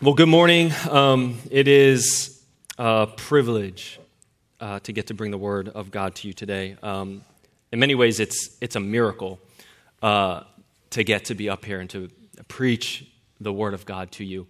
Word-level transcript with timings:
Well, 0.00 0.14
good 0.14 0.28
morning. 0.28 0.72
Um, 0.88 1.38
it 1.50 1.66
is 1.66 2.40
a 2.78 3.08
privilege 3.16 3.98
uh, 4.60 4.78
to 4.78 4.92
get 4.92 5.08
to 5.08 5.14
bring 5.14 5.32
the 5.32 5.38
word 5.38 5.70
of 5.70 5.90
God 5.90 6.14
to 6.16 6.28
you 6.28 6.32
today. 6.32 6.76
Um, 6.84 7.22
in 7.72 7.80
many 7.80 7.96
ways, 7.96 8.20
it's, 8.20 8.56
it's 8.60 8.76
a 8.76 8.80
miracle 8.80 9.40
uh, 10.00 10.44
to 10.90 11.02
get 11.02 11.24
to 11.24 11.34
be 11.34 11.50
up 11.50 11.64
here 11.64 11.80
and 11.80 11.90
to 11.90 12.10
preach 12.46 13.10
the 13.40 13.52
word 13.52 13.74
of 13.74 13.86
God 13.86 14.12
to 14.12 14.24
you. 14.24 14.46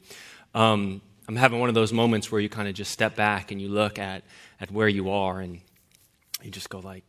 Um, 0.54 1.00
I'm 1.26 1.36
having 1.36 1.60
one 1.60 1.70
of 1.70 1.74
those 1.74 1.94
moments 1.94 2.30
where 2.30 2.42
you 2.42 2.50
kind 2.50 2.68
of 2.68 2.74
just 2.74 2.90
step 2.90 3.16
back 3.16 3.50
and 3.50 3.58
you 3.58 3.70
look 3.70 3.98
at, 3.98 4.24
at 4.60 4.70
where 4.70 4.88
you 4.88 5.08
are 5.08 5.40
and 5.40 5.62
you 6.42 6.50
just 6.50 6.68
go 6.68 6.80
like, 6.80 7.04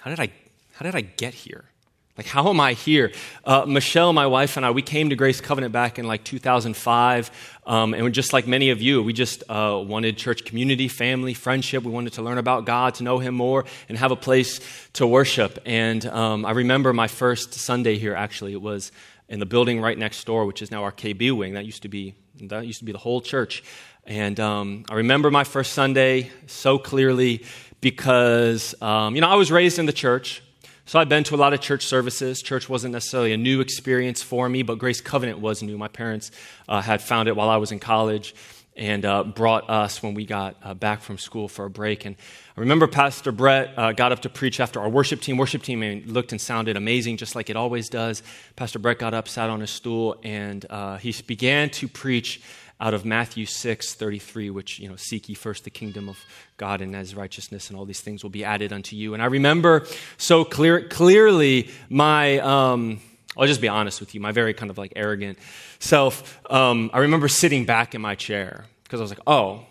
how 0.00 0.10
did 0.10 0.18
I, 0.18 0.32
how 0.72 0.84
did 0.84 0.96
I 0.96 1.02
get 1.02 1.32
here? 1.32 1.66
Like, 2.18 2.26
how 2.26 2.48
am 2.48 2.58
I 2.58 2.72
here? 2.72 3.12
Uh, 3.44 3.64
Michelle, 3.64 4.12
my 4.12 4.26
wife, 4.26 4.56
and 4.56 4.66
I, 4.66 4.72
we 4.72 4.82
came 4.82 5.10
to 5.10 5.14
Grace 5.14 5.40
Covenant 5.40 5.72
back 5.72 6.00
in 6.00 6.06
like 6.08 6.24
2005. 6.24 7.30
Um, 7.64 7.94
and 7.94 8.12
just 8.12 8.32
like 8.32 8.44
many 8.48 8.70
of 8.70 8.82
you, 8.82 9.04
we 9.04 9.12
just 9.12 9.44
uh, 9.48 9.80
wanted 9.86 10.18
church 10.18 10.44
community, 10.44 10.88
family, 10.88 11.32
friendship. 11.32 11.84
We 11.84 11.92
wanted 11.92 12.14
to 12.14 12.22
learn 12.22 12.38
about 12.38 12.64
God, 12.64 12.96
to 12.96 13.04
know 13.04 13.20
Him 13.20 13.36
more, 13.36 13.66
and 13.88 13.96
have 13.96 14.10
a 14.10 14.16
place 14.16 14.58
to 14.94 15.06
worship. 15.06 15.60
And 15.64 16.04
um, 16.06 16.44
I 16.44 16.50
remember 16.50 16.92
my 16.92 17.06
first 17.06 17.54
Sunday 17.54 17.98
here, 17.98 18.16
actually. 18.16 18.52
It 18.52 18.62
was 18.62 18.90
in 19.28 19.38
the 19.38 19.46
building 19.46 19.80
right 19.80 19.96
next 19.96 20.24
door, 20.24 20.44
which 20.44 20.60
is 20.60 20.72
now 20.72 20.82
our 20.82 20.92
KB 20.92 21.30
wing. 21.30 21.54
That 21.54 21.66
used 21.66 21.82
to 21.82 21.88
be, 21.88 22.16
that 22.40 22.66
used 22.66 22.80
to 22.80 22.84
be 22.84 22.90
the 22.90 22.98
whole 22.98 23.20
church. 23.20 23.62
And 24.06 24.40
um, 24.40 24.86
I 24.90 24.94
remember 24.94 25.30
my 25.30 25.44
first 25.44 25.72
Sunday 25.72 26.32
so 26.48 26.78
clearly 26.78 27.44
because, 27.80 28.74
um, 28.82 29.14
you 29.14 29.20
know, 29.20 29.28
I 29.28 29.36
was 29.36 29.52
raised 29.52 29.78
in 29.78 29.86
the 29.86 29.92
church. 29.92 30.42
So 30.88 30.98
I've 30.98 31.10
been 31.10 31.22
to 31.24 31.34
a 31.34 31.36
lot 31.36 31.52
of 31.52 31.60
church 31.60 31.84
services. 31.84 32.40
Church 32.40 32.66
wasn't 32.66 32.94
necessarily 32.94 33.34
a 33.34 33.36
new 33.36 33.60
experience 33.60 34.22
for 34.22 34.48
me, 34.48 34.62
but 34.62 34.78
Grace 34.78 35.02
Covenant 35.02 35.38
was 35.38 35.62
new. 35.62 35.76
My 35.76 35.88
parents 35.88 36.30
uh, 36.66 36.80
had 36.80 37.02
found 37.02 37.28
it 37.28 37.36
while 37.36 37.50
I 37.50 37.58
was 37.58 37.72
in 37.72 37.78
college 37.78 38.34
and 38.74 39.04
uh, 39.04 39.22
brought 39.22 39.68
us 39.68 40.02
when 40.02 40.14
we 40.14 40.24
got 40.24 40.56
uh, 40.62 40.72
back 40.72 41.02
from 41.02 41.18
school 41.18 41.46
for 41.46 41.66
a 41.66 41.70
break. 41.70 42.06
And 42.06 42.16
I 42.56 42.60
remember 42.60 42.86
Pastor 42.86 43.32
Brett 43.32 43.74
uh, 43.76 43.92
got 43.92 44.12
up 44.12 44.20
to 44.20 44.30
preach 44.30 44.60
after 44.60 44.80
our 44.80 44.88
worship 44.88 45.20
team. 45.20 45.36
Worship 45.36 45.62
team 45.62 46.04
looked 46.06 46.32
and 46.32 46.40
sounded 46.40 46.74
amazing, 46.78 47.18
just 47.18 47.34
like 47.34 47.50
it 47.50 47.56
always 47.56 47.90
does. 47.90 48.22
Pastor 48.56 48.78
Brett 48.78 48.98
got 48.98 49.12
up, 49.12 49.28
sat 49.28 49.50
on 49.50 49.60
his 49.60 49.68
stool, 49.68 50.16
and 50.22 50.64
uh, 50.70 50.96
he 50.96 51.14
began 51.26 51.68
to 51.68 51.86
preach 51.86 52.40
out 52.80 52.94
of 52.94 53.04
Matthew 53.04 53.46
6 53.46 53.94
33, 53.94 54.50
which, 54.50 54.78
you 54.78 54.88
know, 54.88 54.96
seek 54.96 55.28
ye 55.28 55.34
first 55.34 55.64
the 55.64 55.70
kingdom 55.70 56.08
of 56.08 56.18
God 56.56 56.80
and 56.80 56.94
his 56.94 57.14
righteousness, 57.14 57.70
and 57.70 57.78
all 57.78 57.84
these 57.84 58.00
things 58.00 58.22
will 58.22 58.30
be 58.30 58.44
added 58.44 58.72
unto 58.72 58.96
you. 58.96 59.14
And 59.14 59.22
I 59.22 59.26
remember 59.26 59.86
so 60.16 60.44
clear, 60.44 60.86
clearly 60.86 61.70
my, 61.88 62.38
um, 62.38 63.00
I'll 63.36 63.46
just 63.46 63.60
be 63.60 63.68
honest 63.68 64.00
with 64.00 64.14
you, 64.14 64.20
my 64.20 64.32
very 64.32 64.54
kind 64.54 64.70
of 64.70 64.78
like 64.78 64.92
arrogant 64.96 65.38
self. 65.78 66.40
Um, 66.50 66.90
I 66.92 66.98
remember 66.98 67.28
sitting 67.28 67.64
back 67.64 67.94
in 67.94 68.00
my 68.00 68.14
chair 68.14 68.66
because 68.84 69.00
I 69.00 69.02
was 69.02 69.10
like, 69.10 69.20
oh, 69.26 69.64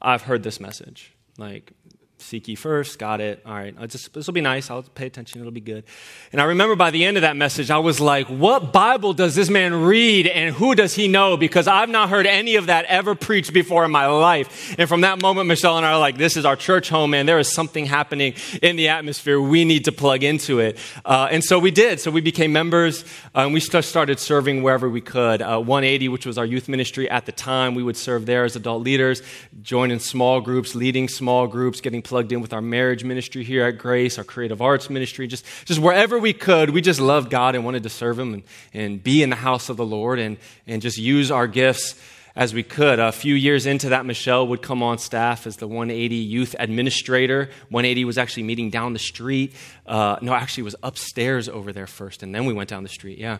I've 0.00 0.22
heard 0.22 0.42
this 0.42 0.60
message. 0.60 1.12
Like, 1.36 1.72
seek 2.20 2.48
ye 2.48 2.54
first. 2.54 2.98
Got 2.98 3.20
it. 3.20 3.42
All 3.46 3.54
right. 3.54 3.74
Just, 3.88 4.12
this 4.12 4.26
will 4.26 4.34
be 4.34 4.40
nice. 4.40 4.70
I'll 4.70 4.82
pay 4.82 5.06
attention. 5.06 5.40
It'll 5.40 5.52
be 5.52 5.60
good. 5.60 5.84
And 6.32 6.40
I 6.40 6.44
remember 6.44 6.76
by 6.76 6.90
the 6.90 7.04
end 7.04 7.16
of 7.16 7.22
that 7.22 7.36
message, 7.36 7.70
I 7.70 7.78
was 7.78 8.00
like, 8.00 8.26
what 8.28 8.72
Bible 8.72 9.12
does 9.12 9.34
this 9.34 9.48
man 9.48 9.82
read 9.82 10.26
and 10.26 10.54
who 10.54 10.74
does 10.74 10.94
he 10.94 11.08
know? 11.08 11.36
Because 11.36 11.68
I've 11.68 11.88
not 11.88 12.08
heard 12.08 12.26
any 12.26 12.56
of 12.56 12.66
that 12.66 12.84
ever 12.86 13.14
preached 13.14 13.52
before 13.52 13.84
in 13.84 13.90
my 13.90 14.06
life. 14.06 14.74
And 14.78 14.88
from 14.88 15.02
that 15.02 15.22
moment, 15.22 15.48
Michelle 15.48 15.76
and 15.76 15.86
I 15.86 15.92
are 15.92 15.98
like, 15.98 16.16
this 16.16 16.36
is 16.36 16.44
our 16.44 16.56
church 16.56 16.88
home, 16.88 17.10
man. 17.10 17.26
There 17.26 17.38
is 17.38 17.52
something 17.52 17.86
happening 17.86 18.34
in 18.62 18.76
the 18.76 18.88
atmosphere. 18.88 19.40
We 19.40 19.64
need 19.64 19.84
to 19.86 19.92
plug 19.92 20.22
into 20.22 20.58
it. 20.60 20.78
Uh, 21.04 21.28
and 21.30 21.44
so 21.44 21.58
we 21.58 21.70
did. 21.70 22.00
So 22.00 22.10
we 22.10 22.20
became 22.20 22.52
members 22.52 23.04
uh, 23.34 23.40
and 23.40 23.54
we 23.54 23.60
started 23.60 24.18
serving 24.18 24.62
wherever 24.62 24.88
we 24.88 25.00
could. 25.00 25.42
Uh, 25.42 25.60
180, 25.60 26.08
which 26.08 26.26
was 26.26 26.38
our 26.38 26.46
youth 26.46 26.68
ministry 26.68 27.08
at 27.08 27.26
the 27.26 27.32
time, 27.32 27.74
we 27.74 27.82
would 27.82 27.96
serve 27.96 28.26
there 28.26 28.44
as 28.44 28.56
adult 28.56 28.82
leaders, 28.82 29.22
join 29.62 29.90
in 29.90 30.00
small 30.00 30.40
groups, 30.40 30.74
leading 30.74 31.08
small 31.08 31.46
groups, 31.46 31.80
getting 31.80 32.02
plugged 32.08 32.32
in 32.32 32.40
with 32.40 32.54
our 32.54 32.62
marriage 32.62 33.04
ministry 33.04 33.44
here 33.44 33.66
at 33.66 33.76
Grace, 33.76 34.16
our 34.16 34.24
creative 34.24 34.62
arts 34.62 34.88
ministry, 34.88 35.26
just, 35.26 35.44
just 35.66 35.78
wherever 35.78 36.18
we 36.18 36.32
could. 36.32 36.70
We 36.70 36.80
just 36.80 37.00
loved 37.00 37.28
God 37.28 37.54
and 37.54 37.66
wanted 37.66 37.82
to 37.82 37.90
serve 37.90 38.18
Him 38.18 38.32
and, 38.32 38.42
and 38.72 39.02
be 39.02 39.22
in 39.22 39.28
the 39.28 39.36
house 39.36 39.68
of 39.68 39.76
the 39.76 39.84
Lord 39.84 40.18
and, 40.18 40.38
and 40.66 40.80
just 40.80 40.96
use 40.96 41.30
our 41.30 41.46
gifts 41.46 41.94
as 42.34 42.54
we 42.54 42.62
could. 42.62 42.98
A 42.98 43.12
few 43.12 43.34
years 43.34 43.66
into 43.66 43.90
that, 43.90 44.06
Michelle 44.06 44.46
would 44.46 44.62
come 44.62 44.82
on 44.82 44.96
staff 44.96 45.46
as 45.46 45.56
the 45.56 45.66
180 45.66 46.14
youth 46.14 46.54
administrator. 46.58 47.50
180 47.68 48.04
was 48.06 48.16
actually 48.16 48.44
meeting 48.44 48.70
down 48.70 48.94
the 48.94 48.98
street. 48.98 49.54
Uh, 49.86 50.16
no, 50.22 50.32
actually, 50.32 50.62
was 50.62 50.76
upstairs 50.82 51.48
over 51.48 51.72
there 51.72 51.88
first, 51.88 52.22
and 52.22 52.34
then 52.34 52.46
we 52.46 52.54
went 52.54 52.70
down 52.70 52.84
the 52.84 52.88
street, 52.88 53.18
yeah. 53.18 53.38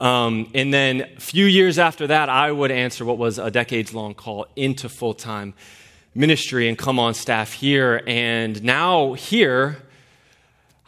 Um, 0.00 0.50
and 0.54 0.72
then 0.72 1.02
a 1.02 1.20
few 1.20 1.44
years 1.44 1.78
after 1.78 2.06
that, 2.06 2.30
I 2.30 2.50
would 2.50 2.70
answer 2.70 3.04
what 3.04 3.18
was 3.18 3.38
a 3.38 3.50
decades 3.50 3.92
long 3.92 4.14
call 4.14 4.46
into 4.56 4.88
full 4.88 5.12
time 5.12 5.52
ministry 6.16 6.68
and 6.68 6.76
come 6.78 6.98
on 6.98 7.14
staff 7.14 7.52
here. 7.52 8.02
And 8.06 8.62
now, 8.62 9.12
here, 9.12 9.76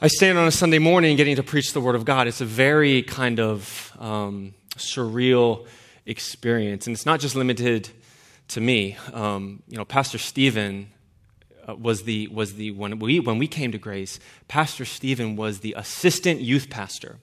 I 0.00 0.08
stand 0.08 0.38
on 0.38 0.46
a 0.46 0.50
Sunday 0.50 0.78
morning 0.78 1.16
getting 1.16 1.36
to 1.36 1.42
preach 1.42 1.72
the 1.72 1.80
Word 1.80 1.94
of 1.94 2.04
God. 2.04 2.26
It's 2.26 2.40
a 2.40 2.46
very 2.46 3.02
kind 3.02 3.38
of 3.38 3.92
um, 3.98 4.54
surreal 4.76 5.66
experience. 6.06 6.86
And 6.86 6.94
it's 6.94 7.06
not 7.06 7.20
just 7.20 7.36
limited 7.36 7.90
to 8.48 8.60
me. 8.60 8.96
Um, 9.12 9.62
you 9.68 9.76
know, 9.76 9.84
Pastor 9.84 10.18
Stephen 10.18 10.88
uh, 11.68 11.74
was 11.74 12.04
the, 12.04 12.28
was 12.28 12.54
the 12.54 12.70
when, 12.70 12.98
we, 12.98 13.20
when 13.20 13.38
we 13.38 13.46
came 13.46 13.72
to 13.72 13.78
Grace, 13.78 14.18
Pastor 14.48 14.84
Stephen 14.84 15.36
was 15.36 15.60
the 15.60 15.74
assistant 15.76 16.40
youth 16.40 16.70
pastor. 16.70 17.18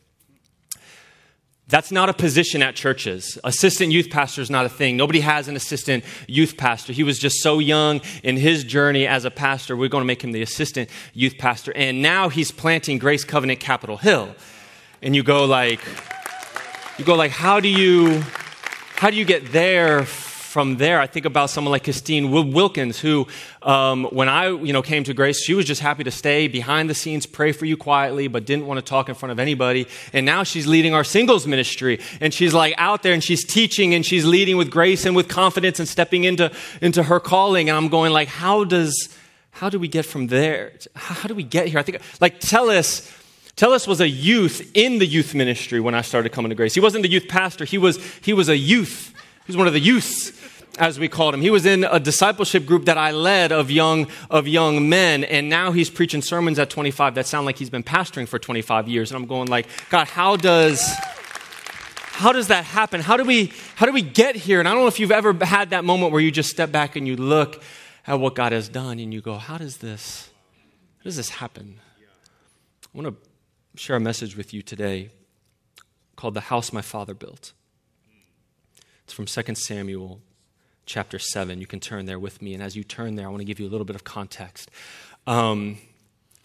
That's 1.68 1.92
not 1.92 2.10
a 2.10 2.14
position 2.14 2.62
at 2.62 2.76
churches. 2.76 3.40
Assistant 3.44 3.92
youth 3.92 4.12
pastor 4.12 4.42
is 4.42 4.52
not 4.52 4.68
a 4.68 4.70
thing. 4.70 4.98
Nobody 4.98 5.22
has 5.22 5.48
an 5.48 5.56
assistant 5.56 6.04
youth 6.28 6.58
pastor. 6.58 6.94
He 6.94 7.04
was 7.04 7.18
just 7.18 7.42
so 7.42 7.58
young 7.58 8.02
in 8.24 8.38
his 8.38 8.64
journey 8.64 9.08
as 9.08 9.26
a 9.26 9.32
pastor. 9.32 9.76
We're 9.76 9.90
going 9.90 10.04
to 10.04 10.06
make 10.06 10.24
him 10.24 10.32
the 10.32 10.44
assistant 10.44 10.92
youth 11.14 11.40
pastor. 11.40 11.74
And 11.76 12.04
now 12.04 12.30
he's 12.30 12.52
planting 12.52 13.00
Grace 13.00 13.24
Covenant 13.24 13.60
Capitol 13.60 13.98
Hill. 13.98 14.36
And 15.02 15.16
you 15.16 15.24
go 15.24 15.46
like, 15.46 15.80
you 17.00 17.06
go 17.06 17.16
like, 17.16 17.32
how 17.32 17.60
do 17.60 17.68
you, 17.68 18.22
how 18.96 19.10
do 19.10 19.18
you 19.18 19.26
get 19.26 19.52
there 19.52 20.06
from 20.56 20.78
there, 20.78 21.02
I 21.02 21.08
think 21.08 21.26
about 21.26 21.50
someone 21.50 21.74
like 21.74 21.84
Christine 21.84 22.32
Wilkins, 22.32 22.98
who, 22.98 23.28
um, 23.62 24.06
when 24.06 24.30
I 24.30 24.48
you 24.48 24.72
know, 24.72 24.82
came 24.82 25.04
to 25.04 25.14
Grace, 25.14 25.44
she 25.44 25.54
was 25.54 25.66
just 25.66 25.82
happy 25.82 26.06
to 26.06 26.12
stay 26.12 26.48
behind 26.48 26.90
the 26.90 26.94
scenes, 26.94 27.26
pray 27.26 27.52
for 27.52 27.66
you 27.66 27.76
quietly, 27.76 28.30
but 28.30 28.46
didn't 28.46 28.66
want 28.66 28.78
to 28.78 28.82
talk 28.82 29.10
in 29.10 29.16
front 29.16 29.34
of 29.34 29.40
anybody. 29.40 29.86
And 30.14 30.26
now 30.26 30.44
she's 30.44 30.66
leading 30.66 30.94
our 30.94 31.04
singles 31.04 31.46
ministry. 31.46 32.00
And 32.22 32.34
she's 32.34 32.54
like 32.54 32.74
out 32.78 33.04
there 33.04 33.12
and 33.12 33.22
she's 33.22 33.44
teaching 33.44 33.94
and 33.94 34.06
she's 34.06 34.24
leading 34.24 34.56
with 34.56 34.72
grace 34.72 35.06
and 35.06 35.14
with 35.14 35.28
confidence 35.28 35.80
and 35.80 35.90
stepping 35.90 36.24
into, 36.24 36.50
into 36.82 37.04
her 37.04 37.20
calling. 37.20 37.68
And 37.68 37.78
I'm 37.78 37.90
going 37.90 38.14
like, 38.14 38.30
how 38.30 38.64
does, 38.64 39.10
how 39.52 39.70
do 39.70 39.78
we 39.78 39.90
get 39.90 40.06
from 40.06 40.28
there? 40.28 40.72
How 40.96 41.28
do 41.28 41.36
we 41.36 41.44
get 41.44 41.68
here? 41.68 41.80
I 41.80 41.84
think, 41.84 42.00
like, 42.22 42.40
tell 42.40 42.70
us, 42.70 43.12
Tellus 43.58 43.90
was 43.90 44.00
a 44.00 44.08
youth 44.08 44.72
in 44.74 45.00
the 45.00 45.06
youth 45.06 45.36
ministry 45.36 45.82
when 45.82 45.96
I 45.96 46.02
started 46.02 46.32
coming 46.32 46.48
to 46.48 46.56
Grace. 46.56 46.74
He 46.74 46.80
wasn't 46.80 47.04
the 47.04 47.12
youth 47.12 47.28
pastor, 47.28 47.66
he 47.66 47.78
was, 47.78 48.02
he 48.22 48.32
was 48.32 48.48
a 48.48 48.56
youth. 48.56 49.12
He 49.46 49.52
was 49.52 49.58
one 49.58 49.68
of 49.68 49.74
the 49.74 49.80
youths 49.80 50.32
as 50.78 51.00
we 51.00 51.08
called 51.08 51.34
him. 51.34 51.42
He 51.42 51.50
was 51.50 51.66
in 51.66 51.84
a 51.84 52.00
discipleship 52.00 52.66
group 52.66 52.86
that 52.86 52.98
I 52.98 53.12
led 53.12 53.52
of 53.52 53.72
young, 53.72 54.08
of 54.30 54.48
young 54.48 54.90
men, 54.90 55.24
and 55.24 55.50
now 55.50 55.72
he's 55.72 55.90
preaching 55.90 56.22
sermons 56.22 56.60
at 56.60 56.70
25 56.70 57.16
that 57.16 57.26
sound 57.26 57.46
like 57.46 57.58
he's 57.58 57.70
been 57.70 57.84
pastoring 57.84 58.28
for 58.28 58.40
25 58.40 58.88
years. 58.88 59.12
And 59.12 59.18
I'm 59.18 59.28
going 59.28 59.48
like, 59.48 59.68
God, 59.90 60.08
how 60.08 60.36
does, 60.36 60.82
how 62.12 62.32
does 62.32 62.48
that 62.48 62.66
happen? 62.66 63.02
How 63.02 63.18
do 63.18 63.24
we, 63.24 63.54
how 63.76 63.86
do 63.86 63.92
we 63.92 64.02
get 64.02 64.36
here? 64.36 64.60
And 64.60 64.68
I 64.68 64.74
don't 64.74 64.82
know 64.82 64.88
if 64.88 65.00
you've 65.00 65.12
ever 65.12 65.34
had 65.46 65.70
that 65.70 65.86
moment 65.86 66.12
where 66.12 66.22
you 66.22 66.32
just 66.32 66.50
step 66.50 66.72
back 66.72 66.96
and 66.96 67.08
you 67.08 67.16
look 67.16 67.62
at 68.08 68.20
what 68.20 68.36
God 68.36 68.52
has 68.52 68.70
done 68.70 69.00
and 69.00 69.14
you 69.14 69.22
go, 69.22 69.36
how 69.38 69.58
does 69.58 69.78
this, 69.78 70.30
how 71.00 71.04
does 71.06 71.16
this 71.16 71.30
happen? 71.30 71.80
I 72.94 72.98
want 72.98 73.08
to 73.08 73.80
share 73.80 73.96
a 73.96 74.00
message 74.00 74.38
with 74.38 74.54
you 74.54 74.62
today 74.62 75.10
called 76.16 76.34
The 76.34 76.42
House 76.42 76.72
My 76.72 76.82
Father 76.82 77.14
Built. 77.14 77.54
It's 79.04 79.14
from 79.14 79.26
2 79.26 79.56
Samuel 79.56 80.22
chapter 80.86 81.20
7. 81.20 81.60
You 81.60 81.68
can 81.68 81.80
turn 81.80 82.06
there 82.06 82.20
with 82.20 82.42
me. 82.42 82.54
And 82.54 82.62
as 82.64 82.76
you 82.76 82.84
turn 82.84 83.16
there, 83.16 83.28
I 83.28 83.30
want 83.30 83.42
to 83.42 83.46
give 83.46 83.60
you 83.60 83.68
a 83.68 83.72
little 83.72 83.86
bit 83.86 83.96
of 83.96 84.04
context. 84.04 84.72
Um, 85.28 85.78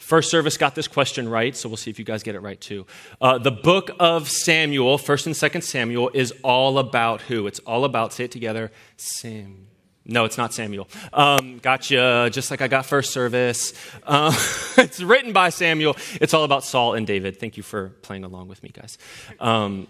First 0.00 0.30
service 0.30 0.56
got 0.56 0.74
this 0.74 0.88
question 0.88 1.28
right, 1.28 1.54
so 1.54 1.68
we'll 1.68 1.76
see 1.76 1.90
if 1.90 1.98
you 1.98 2.06
guys 2.06 2.22
get 2.22 2.34
it 2.34 2.40
right 2.40 2.58
too. 2.58 2.86
Uh, 3.20 3.36
the 3.36 3.50
book 3.52 3.90
of 4.00 4.28
Samuel, 4.28 4.96
1st 4.96 5.26
and 5.26 5.34
2nd 5.34 5.62
Samuel, 5.62 6.10
is 6.14 6.32
all 6.42 6.78
about 6.78 7.20
who? 7.20 7.46
It's 7.46 7.60
all 7.60 7.84
about, 7.84 8.14
say 8.14 8.24
it 8.24 8.32
together, 8.32 8.72
Sam. 8.96 9.66
No, 10.06 10.24
it's 10.24 10.38
not 10.38 10.54
Samuel. 10.54 10.88
Um, 11.12 11.58
gotcha, 11.58 12.30
just 12.32 12.50
like 12.50 12.62
I 12.62 12.66
got 12.66 12.86
first 12.86 13.12
service. 13.12 13.74
Uh, 14.02 14.32
it's 14.78 15.00
written 15.00 15.34
by 15.34 15.50
Samuel. 15.50 15.96
It's 16.14 16.32
all 16.32 16.44
about 16.44 16.64
Saul 16.64 16.94
and 16.94 17.06
David. 17.06 17.38
Thank 17.38 17.58
you 17.58 17.62
for 17.62 17.90
playing 18.00 18.24
along 18.24 18.48
with 18.48 18.62
me, 18.62 18.70
guys. 18.70 18.96
Um, 19.38 19.86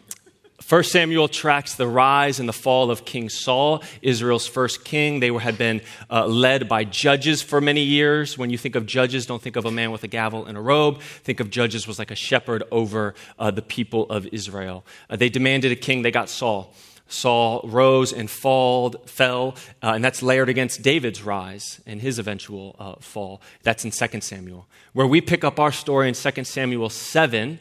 1 0.68 0.84
Samuel 0.84 1.26
tracks 1.26 1.74
the 1.74 1.86
rise 1.86 2.38
and 2.38 2.48
the 2.48 2.52
fall 2.52 2.90
of 2.90 3.04
King 3.04 3.28
Saul, 3.28 3.82
Israel's 4.02 4.46
first 4.46 4.84
king. 4.84 5.20
They 5.20 5.32
had 5.32 5.56
been 5.56 5.80
uh, 6.10 6.26
led 6.26 6.68
by 6.68 6.84
judges 6.84 7.40
for 7.40 7.60
many 7.60 7.82
years. 7.82 8.36
When 8.36 8.50
you 8.50 8.58
think 8.58 8.74
of 8.74 8.84
judges, 8.84 9.26
don't 9.26 9.40
think 9.40 9.56
of 9.56 9.64
a 9.64 9.70
man 9.70 9.90
with 9.90 10.04
a 10.04 10.08
gavel 10.08 10.44
and 10.44 10.58
a 10.58 10.60
robe. 10.60 11.00
Think 11.00 11.40
of 11.40 11.50
judges 11.50 11.86
was 11.88 11.98
like 11.98 12.10
a 12.10 12.14
shepherd 12.14 12.62
over 12.70 13.14
uh, 13.38 13.50
the 13.50 13.62
people 13.62 14.04
of 14.10 14.26
Israel. 14.32 14.84
Uh, 15.08 15.16
they 15.16 15.30
demanded 15.30 15.72
a 15.72 15.76
king. 15.76 16.02
They 16.02 16.10
got 16.10 16.28
Saul. 16.28 16.74
Saul 17.08 17.62
rose 17.64 18.12
and 18.12 18.30
falled, 18.30 19.08
fell, 19.08 19.56
uh, 19.82 19.92
and 19.94 20.04
that's 20.04 20.22
layered 20.22 20.48
against 20.48 20.82
David's 20.82 21.22
rise 21.22 21.80
and 21.84 22.00
his 22.00 22.18
eventual 22.18 22.76
uh, 22.78 22.94
fall. 23.00 23.40
That's 23.62 23.84
in 23.84 23.90
2 23.90 24.20
Samuel. 24.20 24.66
Where 24.92 25.06
we 25.06 25.20
pick 25.20 25.42
up 25.42 25.58
our 25.58 25.72
story 25.72 26.08
in 26.08 26.14
2 26.14 26.44
Samuel 26.44 26.88
7, 26.88 27.58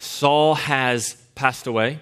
Saul 0.00 0.56
has 0.56 1.14
passed 1.36 1.66
away. 1.66 2.00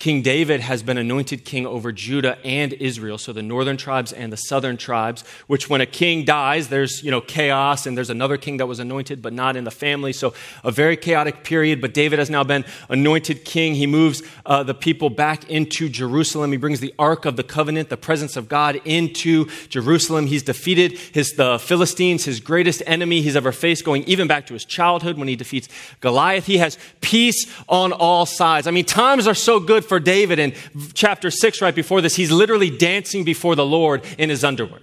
King 0.00 0.22
David 0.22 0.60
has 0.60 0.82
been 0.82 0.96
anointed 0.96 1.44
king 1.44 1.66
over 1.66 1.92
Judah 1.92 2.38
and 2.42 2.72
Israel, 2.72 3.18
so 3.18 3.34
the 3.34 3.42
northern 3.42 3.76
tribes 3.76 4.14
and 4.14 4.32
the 4.32 4.36
southern 4.38 4.78
tribes, 4.78 5.22
which 5.46 5.68
when 5.68 5.82
a 5.82 5.86
king 5.86 6.24
dies, 6.24 6.68
there's, 6.68 7.02
you 7.04 7.10
know, 7.10 7.20
chaos 7.20 7.84
and 7.84 7.98
there's 7.98 8.08
another 8.08 8.38
king 8.38 8.56
that 8.56 8.64
was 8.64 8.78
anointed 8.78 9.20
but 9.20 9.34
not 9.34 9.56
in 9.56 9.64
the 9.64 9.70
family. 9.70 10.14
So 10.14 10.32
a 10.64 10.70
very 10.70 10.96
chaotic 10.96 11.44
period, 11.44 11.82
but 11.82 11.92
David 11.92 12.18
has 12.18 12.30
now 12.30 12.42
been 12.42 12.64
anointed 12.88 13.44
king. 13.44 13.74
He 13.74 13.86
moves 13.86 14.22
uh, 14.46 14.62
the 14.62 14.72
people 14.72 15.10
back 15.10 15.50
into 15.50 15.90
Jerusalem. 15.90 16.50
He 16.52 16.56
brings 16.56 16.80
the 16.80 16.94
ark 16.98 17.26
of 17.26 17.36
the 17.36 17.44
covenant, 17.44 17.90
the 17.90 17.98
presence 17.98 18.38
of 18.38 18.48
God 18.48 18.80
into 18.86 19.50
Jerusalem. 19.68 20.28
He's 20.28 20.42
defeated 20.42 20.96
his 20.96 21.32
the 21.32 21.58
Philistines, 21.58 22.24
his 22.24 22.40
greatest 22.40 22.82
enemy 22.86 23.20
he's 23.20 23.36
ever 23.36 23.52
faced, 23.52 23.84
going 23.84 24.04
even 24.04 24.26
back 24.26 24.46
to 24.46 24.54
his 24.54 24.64
childhood 24.64 25.18
when 25.18 25.28
he 25.28 25.36
defeats 25.36 25.68
Goliath. 26.00 26.46
He 26.46 26.56
has 26.56 26.78
peace 27.02 27.44
on 27.68 27.92
all 27.92 28.24
sides. 28.24 28.66
I 28.66 28.70
mean, 28.70 28.86
times 28.86 29.26
are 29.26 29.34
so 29.34 29.60
good 29.60 29.84
for 29.90 29.98
David 29.98 30.38
in 30.38 30.54
chapter 30.94 31.32
6, 31.32 31.60
right 31.60 31.74
before 31.74 32.00
this, 32.00 32.14
he's 32.14 32.30
literally 32.30 32.70
dancing 32.70 33.24
before 33.24 33.56
the 33.56 33.66
Lord 33.66 34.04
in 34.18 34.30
his 34.30 34.44
underwear. 34.44 34.82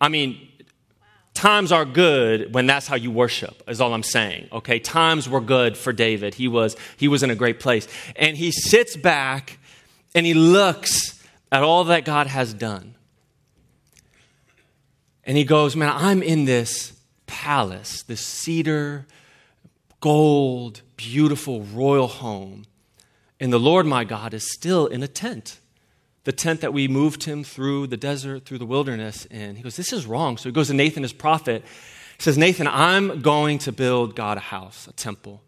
I 0.00 0.08
mean, 0.08 0.48
times 1.32 1.70
are 1.70 1.84
good 1.84 2.52
when 2.52 2.66
that's 2.66 2.88
how 2.88 2.96
you 2.96 3.10
worship 3.10 3.62
is 3.68 3.80
all 3.80 3.94
i'm 3.94 4.02
saying 4.02 4.48
okay? 4.52 4.80
Times 4.80 5.28
were 5.28 5.40
good 5.40 5.76
for 5.76 5.92
david. 5.92 6.34
He 6.34 6.48
was 6.48 6.76
he 6.96 7.06
was 7.06 7.22
in 7.22 7.30
a 7.30 7.36
great 7.36 7.60
place. 7.60 7.86
And 8.16 8.36
he 8.36 8.50
sits 8.50 8.96
back 8.96 9.58
and 10.12 10.26
he 10.26 10.34
looks 10.34 11.24
at 11.52 11.62
all 11.62 11.84
that 11.84 12.04
god 12.04 12.26
has 12.26 12.52
done. 12.52 12.96
And 15.24 15.36
he 15.36 15.44
goes 15.44 15.76
man 15.76 15.90
i'm 15.94 16.20
in 16.22 16.46
this 16.46 16.92
palace 17.26 18.02
this 18.02 18.20
cedar 18.20 19.06
gold 20.00 20.82
beautiful 20.96 21.62
royal 21.62 22.08
home 22.08 22.64
and 23.40 23.52
the 23.52 23.58
Lord 23.58 23.86
my 23.86 24.04
God 24.04 24.34
is 24.34 24.52
still 24.52 24.86
in 24.86 25.02
a 25.02 25.08
tent. 25.08 25.60
The 26.24 26.32
tent 26.32 26.60
that 26.60 26.74
we 26.74 26.86
moved 26.86 27.24
him 27.24 27.42
through 27.42 27.86
the 27.86 27.96
desert, 27.96 28.44
through 28.44 28.58
the 28.58 28.66
wilderness. 28.66 29.26
And 29.30 29.56
he 29.56 29.62
goes, 29.62 29.76
This 29.76 29.92
is 29.92 30.04
wrong. 30.04 30.36
So 30.36 30.50
he 30.50 30.52
goes 30.52 30.68
to 30.68 30.74
Nathan, 30.74 31.02
his 31.02 31.14
prophet. 31.14 31.64
He 32.18 32.22
says, 32.22 32.36
Nathan, 32.36 32.66
I'm 32.66 33.22
going 33.22 33.58
to 33.60 33.72
build 33.72 34.14
God 34.14 34.36
a 34.36 34.40
house, 34.40 34.86
a 34.86 34.92
temple. 34.92 35.42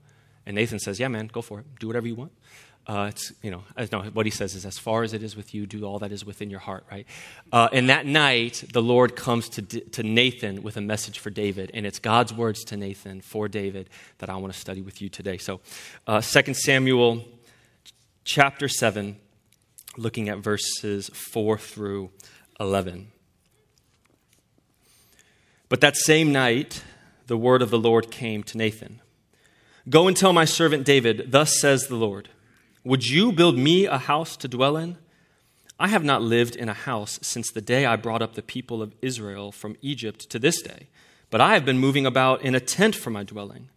And 0.46 0.54
Nathan 0.54 0.78
says, 0.78 0.98
Yeah, 0.98 1.08
man, 1.08 1.26
go 1.26 1.42
for 1.42 1.60
it. 1.60 1.66
Do 1.78 1.86
whatever 1.86 2.08
you 2.08 2.14
want. 2.14 2.32
Uh, 2.84 3.06
it's, 3.10 3.32
you 3.42 3.50
know, 3.50 3.62
no, 3.92 4.02
what 4.12 4.26
he 4.26 4.30
says 4.30 4.56
is, 4.56 4.66
as 4.66 4.76
far 4.76 5.04
as 5.04 5.12
it 5.12 5.22
is 5.22 5.36
with 5.36 5.54
you, 5.54 5.66
do 5.66 5.84
all 5.84 6.00
that 6.00 6.10
is 6.10 6.24
within 6.24 6.50
your 6.50 6.58
heart, 6.58 6.84
right? 6.90 7.06
Uh, 7.52 7.68
and 7.72 7.88
that 7.90 8.06
night, 8.06 8.64
the 8.72 8.82
Lord 8.82 9.14
comes 9.14 9.48
to, 9.50 9.62
to 9.62 10.02
Nathan 10.02 10.64
with 10.64 10.76
a 10.76 10.80
message 10.80 11.20
for 11.20 11.30
David, 11.30 11.70
and 11.74 11.86
it's 11.86 12.00
God's 12.00 12.34
words 12.34 12.64
to 12.64 12.76
Nathan 12.76 13.20
for 13.20 13.46
David 13.46 13.88
that 14.18 14.28
I 14.28 14.34
want 14.34 14.52
to 14.52 14.58
study 14.58 14.82
with 14.82 15.00
you 15.00 15.08
today. 15.08 15.38
So, 15.38 15.60
uh, 16.08 16.22
2 16.22 16.54
Samuel 16.54 17.24
chapter 18.24 18.68
7, 18.68 19.16
looking 19.96 20.28
at 20.28 20.38
verses 20.38 21.08
4 21.08 21.58
through 21.58 22.10
11. 22.60 23.08
But 25.68 25.80
that 25.80 25.96
same 25.96 26.32
night, 26.32 26.82
the 27.26 27.36
word 27.36 27.62
of 27.62 27.70
the 27.70 27.78
Lord 27.78 28.10
came 28.10 28.42
to 28.44 28.58
Nathan 28.58 29.00
Go 29.88 30.06
and 30.06 30.16
tell 30.16 30.32
my 30.32 30.44
servant 30.44 30.84
David, 30.84 31.32
Thus 31.32 31.60
says 31.60 31.88
the 31.88 31.96
Lord, 31.96 32.28
Would 32.84 33.08
you 33.08 33.32
build 33.32 33.58
me 33.58 33.86
a 33.86 33.98
house 33.98 34.36
to 34.36 34.48
dwell 34.48 34.76
in? 34.76 34.96
I 35.80 35.88
have 35.88 36.04
not 36.04 36.22
lived 36.22 36.54
in 36.54 36.68
a 36.68 36.74
house 36.74 37.18
since 37.22 37.50
the 37.50 37.60
day 37.60 37.84
I 37.84 37.96
brought 37.96 38.22
up 38.22 38.34
the 38.34 38.42
people 38.42 38.82
of 38.82 38.94
Israel 39.02 39.50
from 39.50 39.76
Egypt 39.82 40.30
to 40.30 40.38
this 40.38 40.62
day, 40.62 40.88
but 41.30 41.40
I 41.40 41.54
have 41.54 41.64
been 41.64 41.78
moving 41.78 42.06
about 42.06 42.42
in 42.42 42.54
a 42.54 42.60
tent 42.60 42.94
for 42.94 43.10
my 43.10 43.24
dwelling. 43.24 43.70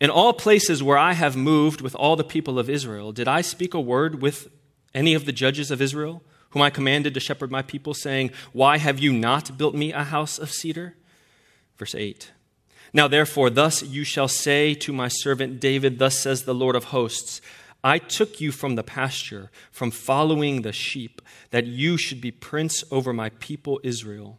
In 0.00 0.08
all 0.08 0.32
places 0.32 0.82
where 0.82 0.96
I 0.96 1.12
have 1.12 1.36
moved 1.36 1.82
with 1.82 1.94
all 1.94 2.16
the 2.16 2.24
people 2.24 2.58
of 2.58 2.70
Israel, 2.70 3.12
did 3.12 3.28
I 3.28 3.42
speak 3.42 3.74
a 3.74 3.80
word 3.80 4.22
with 4.22 4.48
any 4.94 5.12
of 5.12 5.26
the 5.26 5.32
judges 5.32 5.70
of 5.70 5.82
Israel, 5.82 6.22
whom 6.50 6.62
I 6.62 6.70
commanded 6.70 7.14
to 7.14 7.20
shepherd 7.20 7.50
my 7.50 7.62
people, 7.62 7.92
saying, 7.92 8.30
Why 8.52 8.78
have 8.78 8.98
you 8.98 9.12
not 9.12 9.58
built 9.58 9.74
me 9.74 9.92
a 9.92 10.04
house 10.04 10.38
of 10.38 10.50
cedar? 10.50 10.96
Verse 11.76 11.94
8. 11.94 12.32
Now, 12.92 13.06
therefore, 13.06 13.50
thus 13.50 13.82
you 13.82 14.02
shall 14.02 14.26
say 14.26 14.74
to 14.74 14.92
my 14.92 15.08
servant 15.08 15.60
David, 15.60 15.98
Thus 15.98 16.18
says 16.18 16.42
the 16.42 16.54
Lord 16.54 16.74
of 16.74 16.84
hosts, 16.84 17.40
I 17.84 17.98
took 17.98 18.40
you 18.40 18.52
from 18.52 18.74
the 18.74 18.82
pasture, 18.82 19.50
from 19.70 19.90
following 19.90 20.62
the 20.62 20.72
sheep, 20.72 21.22
that 21.50 21.66
you 21.66 21.96
should 21.96 22.20
be 22.20 22.30
prince 22.30 22.82
over 22.90 23.12
my 23.12 23.30
people 23.38 23.80
Israel. 23.84 24.38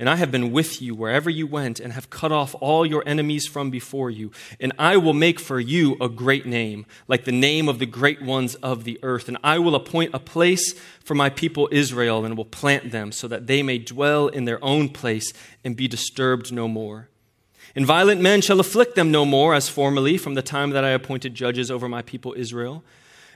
And 0.00 0.08
I 0.08 0.14
have 0.14 0.30
been 0.30 0.52
with 0.52 0.80
you 0.80 0.94
wherever 0.94 1.28
you 1.28 1.46
went, 1.46 1.80
and 1.80 1.92
have 1.92 2.08
cut 2.08 2.30
off 2.30 2.54
all 2.60 2.86
your 2.86 3.02
enemies 3.04 3.48
from 3.48 3.68
before 3.68 4.10
you. 4.10 4.30
And 4.60 4.72
I 4.78 4.96
will 4.96 5.12
make 5.12 5.40
for 5.40 5.58
you 5.58 5.96
a 6.00 6.08
great 6.08 6.46
name, 6.46 6.86
like 7.08 7.24
the 7.24 7.32
name 7.32 7.68
of 7.68 7.80
the 7.80 7.86
great 7.86 8.22
ones 8.22 8.54
of 8.56 8.84
the 8.84 9.00
earth. 9.02 9.26
And 9.26 9.36
I 9.42 9.58
will 9.58 9.74
appoint 9.74 10.14
a 10.14 10.20
place 10.20 10.72
for 11.02 11.16
my 11.16 11.30
people 11.30 11.68
Israel, 11.72 12.24
and 12.24 12.36
will 12.36 12.44
plant 12.44 12.92
them, 12.92 13.10
so 13.10 13.26
that 13.26 13.48
they 13.48 13.60
may 13.62 13.78
dwell 13.78 14.28
in 14.28 14.44
their 14.44 14.62
own 14.62 14.88
place 14.88 15.32
and 15.64 15.76
be 15.76 15.88
disturbed 15.88 16.52
no 16.52 16.68
more. 16.68 17.08
And 17.74 17.84
violent 17.84 18.20
men 18.20 18.40
shall 18.40 18.60
afflict 18.60 18.94
them 18.94 19.10
no 19.10 19.24
more, 19.24 19.52
as 19.52 19.68
formerly, 19.68 20.16
from 20.16 20.34
the 20.34 20.42
time 20.42 20.70
that 20.70 20.84
I 20.84 20.90
appointed 20.90 21.34
judges 21.34 21.72
over 21.72 21.88
my 21.88 22.02
people 22.02 22.34
Israel. 22.36 22.84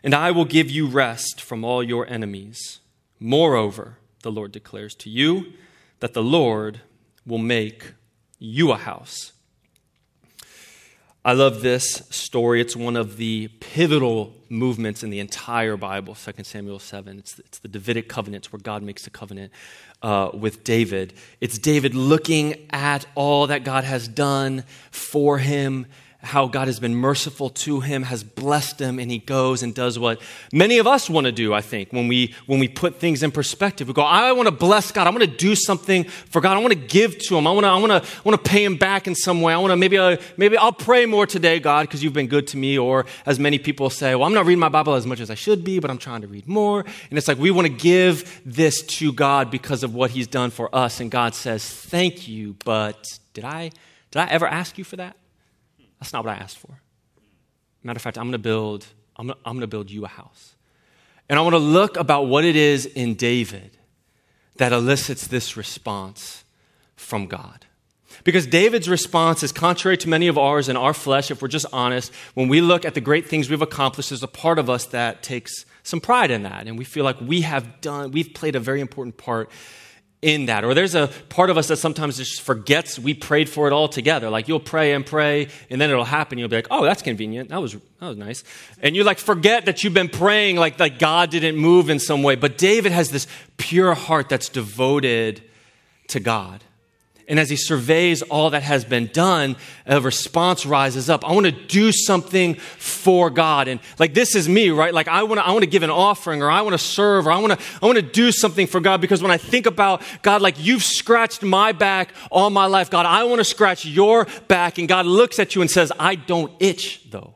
And 0.04 0.14
I 0.14 0.30
will 0.30 0.44
give 0.44 0.70
you 0.70 0.86
rest 0.86 1.40
from 1.40 1.64
all 1.64 1.82
your 1.82 2.08
enemies. 2.08 2.78
Moreover, 3.18 3.98
the 4.22 4.32
Lord 4.32 4.52
declares 4.52 4.94
to 4.96 5.10
you, 5.10 5.52
that 6.02 6.14
the 6.14 6.22
Lord 6.22 6.80
will 7.24 7.38
make 7.38 7.92
you 8.40 8.72
a 8.72 8.76
house. 8.76 9.30
I 11.24 11.32
love 11.32 11.62
this 11.62 12.02
story. 12.10 12.60
It's 12.60 12.74
one 12.74 12.96
of 12.96 13.18
the 13.18 13.46
pivotal 13.60 14.34
movements 14.48 15.04
in 15.04 15.10
the 15.10 15.20
entire 15.20 15.76
Bible, 15.76 16.16
2 16.16 16.42
Samuel 16.42 16.80
7. 16.80 17.20
It's, 17.20 17.38
it's 17.38 17.60
the 17.60 17.68
Davidic 17.68 18.08
covenants 18.08 18.52
where 18.52 18.58
God 18.58 18.82
makes 18.82 19.06
a 19.06 19.10
covenant 19.10 19.52
uh, 20.02 20.30
with 20.34 20.64
David. 20.64 21.14
It's 21.40 21.56
David 21.56 21.94
looking 21.94 22.66
at 22.70 23.06
all 23.14 23.46
that 23.46 23.62
God 23.62 23.84
has 23.84 24.08
done 24.08 24.64
for 24.90 25.38
him 25.38 25.86
how 26.22 26.46
God 26.46 26.68
has 26.68 26.78
been 26.78 26.94
merciful 26.94 27.50
to 27.50 27.80
him, 27.80 28.04
has 28.04 28.22
blessed 28.22 28.80
him, 28.80 29.00
and 29.00 29.10
he 29.10 29.18
goes 29.18 29.62
and 29.62 29.74
does 29.74 29.98
what 29.98 30.20
many 30.52 30.78
of 30.78 30.86
us 30.86 31.10
want 31.10 31.24
to 31.24 31.32
do, 31.32 31.52
I 31.52 31.60
think, 31.60 31.92
when 31.92 32.06
we, 32.06 32.32
when 32.46 32.60
we 32.60 32.68
put 32.68 33.00
things 33.00 33.24
in 33.24 33.32
perspective. 33.32 33.88
We 33.88 33.94
go, 33.94 34.02
I 34.02 34.30
want 34.32 34.46
to 34.46 34.54
bless 34.54 34.92
God. 34.92 35.08
I 35.08 35.10
want 35.10 35.22
to 35.22 35.26
do 35.26 35.56
something 35.56 36.04
for 36.04 36.40
God. 36.40 36.56
I 36.56 36.60
want 36.60 36.72
to 36.74 36.78
give 36.78 37.18
to 37.18 37.36
him. 37.36 37.46
I 37.46 37.50
want 37.50 37.64
to, 37.64 37.70
I 37.70 37.76
want 37.76 38.04
to, 38.04 38.10
I 38.18 38.22
want 38.22 38.42
to 38.42 38.50
pay 38.50 38.64
him 38.64 38.76
back 38.76 39.08
in 39.08 39.16
some 39.16 39.42
way. 39.42 39.52
I 39.52 39.58
want 39.58 39.72
to, 39.72 39.76
maybe, 39.76 39.98
uh, 39.98 40.16
maybe 40.36 40.56
I'll 40.56 40.72
pray 40.72 41.06
more 41.06 41.26
today, 41.26 41.58
God, 41.58 41.88
because 41.88 42.04
you've 42.04 42.12
been 42.12 42.28
good 42.28 42.46
to 42.48 42.56
me. 42.56 42.78
Or 42.78 43.04
as 43.26 43.40
many 43.40 43.58
people 43.58 43.90
say, 43.90 44.14
well, 44.14 44.26
I'm 44.26 44.34
not 44.34 44.46
reading 44.46 44.60
my 44.60 44.68
Bible 44.68 44.94
as 44.94 45.06
much 45.06 45.18
as 45.18 45.28
I 45.28 45.34
should 45.34 45.64
be, 45.64 45.80
but 45.80 45.90
I'm 45.90 45.98
trying 45.98 46.20
to 46.20 46.28
read 46.28 46.46
more. 46.46 46.80
And 47.10 47.18
it's 47.18 47.26
like, 47.26 47.38
we 47.38 47.50
want 47.50 47.66
to 47.66 47.72
give 47.72 48.40
this 48.46 48.82
to 48.82 49.12
God 49.12 49.50
because 49.50 49.82
of 49.82 49.92
what 49.92 50.12
he's 50.12 50.28
done 50.28 50.50
for 50.50 50.72
us. 50.72 51.00
And 51.00 51.10
God 51.10 51.34
says, 51.34 51.68
thank 51.68 52.28
you, 52.28 52.54
but 52.64 53.18
did 53.34 53.44
I, 53.44 53.72
did 54.12 54.20
I 54.20 54.26
ever 54.26 54.46
ask 54.46 54.78
you 54.78 54.84
for 54.84 54.96
that? 54.96 55.16
That's 56.02 56.12
not 56.12 56.24
what 56.24 56.36
I 56.36 56.38
asked 56.38 56.58
for. 56.58 56.80
Matter 57.84 57.96
of 57.96 58.02
fact, 58.02 58.18
I'm 58.18 58.24
going 58.24 58.32
to 58.32 58.38
build, 58.38 58.86
I'm 59.14 59.28
going, 59.28 59.60
to 59.60 59.68
build 59.68 59.88
you 59.88 60.04
a 60.04 60.08
house. 60.08 60.56
And 61.28 61.38
I 61.38 61.42
want 61.42 61.54
to 61.54 61.58
look 61.58 61.96
about 61.96 62.26
what 62.26 62.44
it 62.44 62.56
is 62.56 62.86
in 62.86 63.14
David 63.14 63.78
that 64.56 64.72
elicits 64.72 65.28
this 65.28 65.56
response 65.56 66.42
from 66.96 67.28
God. 67.28 67.66
Because 68.24 68.48
David's 68.48 68.88
response 68.88 69.44
is 69.44 69.52
contrary 69.52 69.96
to 69.98 70.08
many 70.08 70.26
of 70.26 70.36
ours 70.36 70.68
in 70.68 70.76
our 70.76 70.92
flesh, 70.92 71.30
if 71.30 71.40
we're 71.40 71.46
just 71.46 71.66
honest. 71.72 72.12
When 72.34 72.48
we 72.48 72.60
look 72.60 72.84
at 72.84 72.94
the 72.94 73.00
great 73.00 73.28
things 73.28 73.48
we've 73.48 73.62
accomplished, 73.62 74.10
there's 74.10 74.24
a 74.24 74.28
part 74.28 74.58
of 74.58 74.68
us 74.68 74.86
that 74.86 75.22
takes 75.22 75.64
some 75.84 76.00
pride 76.00 76.32
in 76.32 76.42
that. 76.42 76.66
And 76.66 76.76
we 76.76 76.84
feel 76.84 77.04
like 77.04 77.20
we 77.20 77.42
have 77.42 77.80
done, 77.80 78.10
we've 78.10 78.34
played 78.34 78.56
a 78.56 78.60
very 78.60 78.80
important 78.80 79.18
part 79.18 79.50
in 80.22 80.46
that. 80.46 80.64
Or 80.64 80.72
there's 80.72 80.94
a 80.94 81.08
part 81.28 81.50
of 81.50 81.58
us 81.58 81.68
that 81.68 81.76
sometimes 81.76 82.16
just 82.16 82.40
forgets 82.40 82.98
we 82.98 83.12
prayed 83.12 83.48
for 83.50 83.66
it 83.66 83.72
all 83.72 83.88
together. 83.88 84.30
Like 84.30 84.46
you'll 84.46 84.60
pray 84.60 84.94
and 84.94 85.04
pray, 85.04 85.48
and 85.68 85.80
then 85.80 85.90
it'll 85.90 86.04
happen. 86.04 86.38
You'll 86.38 86.48
be 86.48 86.56
like, 86.56 86.68
oh, 86.70 86.84
that's 86.84 87.02
convenient. 87.02 87.50
That 87.50 87.60
was, 87.60 87.72
that 87.74 88.08
was 88.08 88.16
nice. 88.16 88.44
And 88.80 88.94
you 88.94 89.02
like 89.02 89.18
forget 89.18 89.66
that 89.66 89.82
you've 89.82 89.94
been 89.94 90.08
praying 90.08 90.56
like, 90.56 90.78
like 90.78 90.98
God 90.98 91.30
didn't 91.30 91.56
move 91.56 91.90
in 91.90 91.98
some 91.98 92.22
way. 92.22 92.36
But 92.36 92.56
David 92.56 92.92
has 92.92 93.10
this 93.10 93.26
pure 93.56 93.94
heart 93.94 94.28
that's 94.28 94.48
devoted 94.48 95.42
to 96.08 96.20
God. 96.20 96.62
And 97.28 97.38
as 97.38 97.48
he 97.48 97.56
surveys 97.56 98.22
all 98.22 98.50
that 98.50 98.62
has 98.62 98.84
been 98.84 99.06
done, 99.06 99.56
a 99.86 100.00
response 100.00 100.66
rises 100.66 101.08
up. 101.08 101.26
I 101.28 101.32
want 101.32 101.46
to 101.46 101.52
do 101.52 101.92
something 101.92 102.54
for 102.54 103.30
God. 103.30 103.68
And 103.68 103.80
like 103.98 104.14
this 104.14 104.34
is 104.34 104.48
me, 104.48 104.70
right? 104.70 104.92
Like 104.92 105.08
I 105.08 105.22
want 105.22 105.40
to, 105.40 105.46
I 105.46 105.50
want 105.52 105.62
to 105.62 105.70
give 105.70 105.82
an 105.82 105.90
offering 105.90 106.42
or 106.42 106.50
I 106.50 106.62
want 106.62 106.74
to 106.74 106.78
serve 106.78 107.26
or 107.26 107.32
I 107.32 107.38
want 107.38 107.58
to, 107.58 107.66
I 107.82 107.86
want 107.86 107.96
to 107.96 108.02
do 108.02 108.32
something 108.32 108.66
for 108.66 108.80
God 108.80 109.00
because 109.00 109.22
when 109.22 109.30
I 109.30 109.36
think 109.38 109.66
about 109.66 110.02
God, 110.22 110.42
like 110.42 110.56
you've 110.58 110.82
scratched 110.82 111.42
my 111.42 111.72
back 111.72 112.14
all 112.30 112.50
my 112.50 112.66
life, 112.66 112.90
God, 112.90 113.06
I 113.06 113.24
want 113.24 113.38
to 113.38 113.44
scratch 113.44 113.84
your 113.84 114.26
back. 114.48 114.78
And 114.78 114.88
God 114.88 115.06
looks 115.06 115.38
at 115.38 115.54
you 115.54 115.62
and 115.62 115.70
says, 115.70 115.92
I 115.98 116.14
don't 116.14 116.52
itch 116.60 117.10
though. 117.10 117.34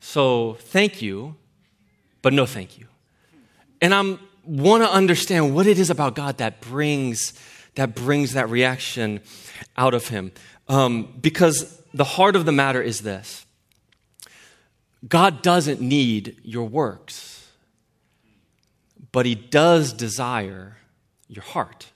So 0.00 0.54
thank 0.60 1.02
you 1.02 1.36
but 2.24 2.32
no 2.32 2.46
thank 2.46 2.78
you. 2.78 2.86
And 3.82 3.94
I'm 3.94 4.18
want 4.46 4.82
to 4.82 4.90
understand 4.90 5.54
what 5.54 5.66
it 5.66 5.78
is 5.78 5.90
about 5.90 6.14
God 6.14 6.38
that 6.38 6.60
brings 6.60 7.32
that 7.74 7.94
brings 7.94 8.34
that 8.34 8.48
reaction 8.48 9.20
out 9.76 9.94
of 9.94 10.08
him. 10.08 10.32
Um, 10.68 11.12
because 11.20 11.82
the 11.92 12.04
heart 12.04 12.36
of 12.36 12.44
the 12.44 12.52
matter 12.52 12.80
is 12.80 13.00
this 13.00 13.44
God 15.06 15.42
doesn't 15.42 15.80
need 15.80 16.36
your 16.42 16.68
works, 16.68 17.50
but 19.12 19.26
He 19.26 19.34
does 19.34 19.92
desire 19.92 20.78
your 21.28 21.44
heart. 21.44 21.90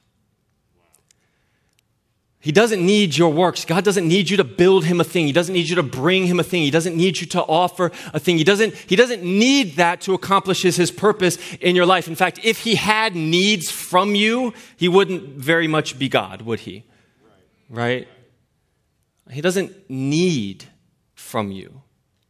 He 2.41 2.53
doesn't 2.53 2.85
need 2.85 3.17
your 3.17 3.33
works. 3.33 3.65
God 3.65 3.85
doesn't 3.85 4.07
need 4.07 4.31
you 4.31 4.37
to 4.37 4.45
build 4.45 4.85
him 4.85 5.01
a 5.01 5.05
thing. 5.05 5.27
He 5.27 5.33
doesn't 5.33 5.53
need 5.53 5.69
you 5.69 5.75
to 5.75 5.83
bring 5.83 6.27
him 6.27 6.39
a 6.39 6.45
thing. 6.45 6.63
He 6.63 6.71
doesn't 6.71 6.97
need 6.97 7.21
you 7.21 7.27
to 7.29 7.43
offer 7.43 7.91
a 8.15 8.21
thing. 8.21 8.39
He 8.39 8.45
doesn't, 8.45 8.75
he 8.75 8.95
doesn't 8.95 9.25
need 9.25 9.75
that 9.77 10.01
to 10.03 10.15
accomplish 10.15 10.63
his, 10.63 10.77
his 10.77 10.93
purpose 10.93 11.37
in 11.61 11.75
your 11.75 11.85
life. 11.85 12.07
In 12.07 12.15
fact, 12.15 12.39
if 12.45 12.61
he 12.61 12.77
had 12.77 13.17
needs 13.17 13.71
from 13.71 14.15
you, 14.15 14.55
he 14.77 14.89
wouldn't 14.89 15.37
very 15.37 15.67
much 15.67 15.99
be 15.99 16.09
God, 16.09 16.43
would 16.43 16.61
he? 16.61 16.85
Right? 17.69 18.07
He 19.31 19.41
doesn't 19.41 19.91
need 19.91 20.65
from 21.15 21.51
you. 21.51 21.83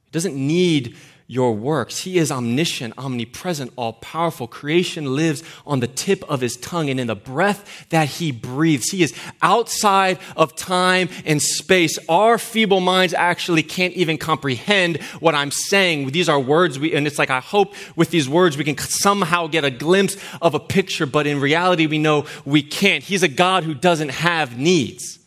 He 0.07 0.11
doesn't 0.11 0.35
need 0.35 0.97
your 1.31 1.55
works. 1.55 1.99
He 1.99 2.17
is 2.17 2.33
omniscient, 2.33 2.95
omnipresent, 2.97 3.71
all 3.77 3.93
powerful. 3.93 4.49
Creation 4.49 5.15
lives 5.15 5.43
on 5.67 5.81
the 5.81 5.87
tip 5.87 6.25
of 6.27 6.41
his 6.41 6.57
tongue 6.57 6.89
and 6.89 6.99
in 6.99 7.07
the 7.07 7.15
breath 7.15 7.87
that 7.91 8.09
he 8.09 8.33
breathes. 8.33 8.89
He 8.91 9.03
is 9.03 9.15
outside 9.43 10.19
of 10.39 10.57
time 10.57 11.11
and 11.27 11.41
space. 11.43 11.99
Our 12.09 12.39
feeble 12.39 12.81
minds 12.81 13.13
actually 13.13 13.63
can't 13.63 13.93
even 13.93 14.17
comprehend 14.17 15.03
what 15.21 15.35
I'm 15.35 15.51
saying. 15.51 16.13
These 16.13 16.31
are 16.31 16.41
words, 16.41 16.79
we, 16.79 16.95
and 16.95 17.07
it's 17.07 17.19
like 17.19 17.31
I 17.31 17.41
hope 17.41 17.75
with 17.95 18.09
these 18.09 18.27
words 18.27 18.57
we 18.57 18.65
can 18.65 18.79
somehow 18.79 19.49
get 19.49 19.67
a 19.67 19.71
glimpse 19.71 20.17
of 20.41 20.55
a 20.55 20.61
picture, 20.61 21.05
but 21.05 21.27
in 21.27 21.41
reality 21.41 21.87
we 21.87 21.99
know 21.99 22.25
we 22.47 22.63
can't. 22.63 23.05
He's 23.05 23.23
a 23.23 23.29
God 23.29 23.65
who 23.65 23.75
doesn't 23.75 24.13
have 24.13 24.57
needs, 24.59 25.19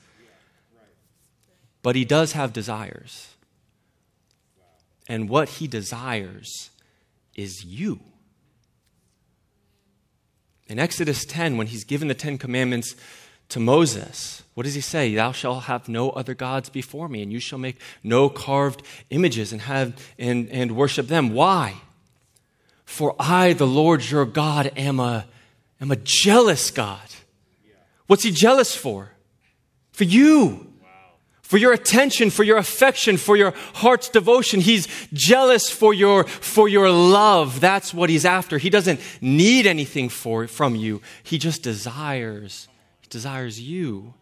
but 1.83 1.95
he 1.95 2.05
does 2.05 2.31
have 2.31 2.53
desires. 2.53 3.30
And 5.11 5.27
what 5.27 5.49
he 5.49 5.67
desires 5.67 6.69
is 7.35 7.65
you. 7.65 7.99
In 10.69 10.79
Exodus 10.79 11.25
10, 11.25 11.57
when 11.57 11.67
he's 11.67 11.83
given 11.83 12.07
the 12.07 12.13
Ten 12.13 12.37
Commandments 12.37 12.95
to 13.49 13.59
Moses, 13.59 14.41
what 14.53 14.63
does 14.63 14.73
he 14.73 14.79
say? 14.79 15.13
Thou 15.13 15.33
shalt 15.33 15.63
have 15.63 15.89
no 15.89 16.11
other 16.11 16.33
gods 16.33 16.69
before 16.69 17.09
me, 17.09 17.21
and 17.21 17.29
you 17.29 17.41
shall 17.41 17.59
make 17.59 17.75
no 18.05 18.29
carved 18.29 18.83
images 19.09 19.51
and 19.51 19.63
have 19.63 20.01
and, 20.17 20.47
and 20.47 20.77
worship 20.77 21.07
them. 21.07 21.33
Why? 21.33 21.81
For 22.85 23.13
I, 23.19 23.51
the 23.51 23.67
Lord 23.67 24.09
your 24.09 24.23
God, 24.23 24.71
am 24.77 25.01
a, 25.01 25.25
am 25.81 25.91
a 25.91 25.97
jealous 25.97 26.71
God. 26.71 27.01
What's 28.07 28.23
he 28.23 28.31
jealous 28.31 28.73
for? 28.73 29.11
For 29.91 30.05
you 30.05 30.70
for 31.51 31.57
your 31.57 31.73
attention, 31.73 32.29
for 32.29 32.45
your 32.45 32.55
affection, 32.55 33.17
for 33.17 33.35
your 33.35 33.53
heart's 33.73 34.07
devotion. 34.07 34.61
He's 34.61 34.87
jealous 35.11 35.69
for 35.69 35.93
your, 35.93 36.23
for 36.23 36.69
your 36.69 36.89
love. 36.89 37.59
That's 37.59 37.93
what 37.93 38.09
he's 38.09 38.23
after. 38.23 38.57
He 38.57 38.69
doesn't 38.69 39.01
need 39.19 39.67
anything 39.67 40.07
for, 40.07 40.47
from 40.47 40.77
you. 40.77 41.01
He 41.23 41.37
just 41.37 41.61
desires, 41.61 42.69
desires 43.09 43.59
you. 43.59 44.13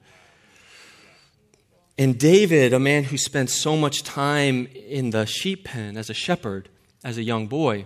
And 2.00 2.18
David, 2.18 2.74
a 2.74 2.80
man 2.80 3.04
who 3.04 3.18
spent 3.20 3.52
so 3.52 3.78
much 3.78 4.02
time 4.02 4.68
in 4.88 5.12
the 5.12 5.28
sheep 5.28 5.66
pen 5.66 5.98
as 5.98 6.10
a 6.10 6.16
shepherd, 6.16 6.68
as 7.04 7.20
a 7.20 7.24
young 7.24 7.46
boy, 7.46 7.86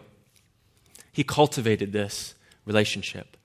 he 1.12 1.26
cultivated 1.26 1.92
this 1.92 2.34
relationship 2.66 3.36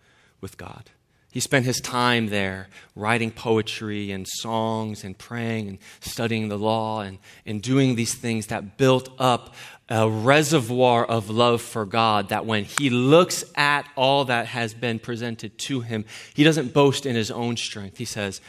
with 0.41 0.59
God. 0.59 0.91
He 1.31 1.41
spent 1.41 1.67
his 1.67 1.81
time 1.81 2.29
there 2.29 2.69
writing 2.97 3.31
poetry 3.31 4.11
and 4.11 4.27
songs 4.27 5.05
and 5.05 5.17
praying 5.17 5.69
and 5.69 5.79
studying 6.01 6.49
the 6.49 6.59
law 6.59 7.01
and, 7.01 7.19
and 7.45 7.61
doing 7.61 7.97
these 7.97 8.15
things 8.15 8.47
that 8.47 8.79
built 8.79 9.11
up 9.19 9.55
a 9.91 10.09
reservoir 10.09 11.05
of 11.05 11.31
love 11.31 11.61
for 11.63 11.85
God 11.85 12.31
that 12.31 12.47
when 12.47 12.65
he 12.65 12.91
looks 12.91 13.45
at 13.57 13.89
all 13.95 14.25
that 14.27 14.47
has 14.47 14.75
been 14.75 14.99
presented 14.99 15.59
to 15.59 15.81
him, 15.81 16.05
he 16.35 16.45
doesn't 16.45 16.73
boast 16.73 17.05
in 17.05 17.15
his 17.15 17.31
own 17.31 17.57
strength. 17.57 17.99
He 17.99 18.05
says, 18.05 18.41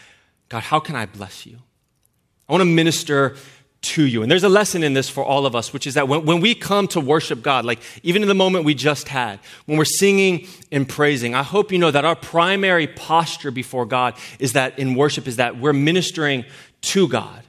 God, 0.48 0.63
how 0.63 0.79
can 0.79 0.95
I 0.95 1.05
bless 1.05 1.45
you? 1.45 1.59
I 2.48 2.53
want 2.53 2.62
to 2.62 2.65
minister 2.65 3.36
to 3.81 4.05
you. 4.05 4.21
And 4.21 4.31
there's 4.31 4.43
a 4.43 4.50
lesson 4.50 4.83
in 4.83 4.93
this 4.93 5.09
for 5.09 5.24
all 5.24 5.45
of 5.45 5.55
us, 5.55 5.71
which 5.71 5.88
is 5.88 5.93
that 5.93 6.07
when, 6.07 6.25
when 6.25 6.41
we 6.41 6.53
come 6.53 6.88
to 6.89 7.00
worship 7.00 7.41
God, 7.41 7.63
like 7.63 7.79
even 8.03 8.21
in 8.21 8.27
the 8.27 8.36
moment 8.36 8.65
we 8.65 8.74
just 8.74 9.07
had, 9.07 9.39
when 9.65 9.77
we're 9.77 9.86
singing 9.86 10.48
and 10.71 10.88
praising, 10.88 11.33
I 11.33 11.43
hope 11.43 11.71
you 11.71 11.77
know 11.77 11.91
that 11.91 12.05
our 12.05 12.15
primary 12.15 12.88
posture 12.88 13.51
before 13.51 13.86
God 13.86 14.15
is 14.38 14.53
that 14.53 14.77
in 14.77 14.95
worship 14.95 15.27
is 15.27 15.38
that 15.38 15.57
we're 15.57 15.74
ministering 15.74 16.43
to 16.81 17.07
God. 17.07 17.43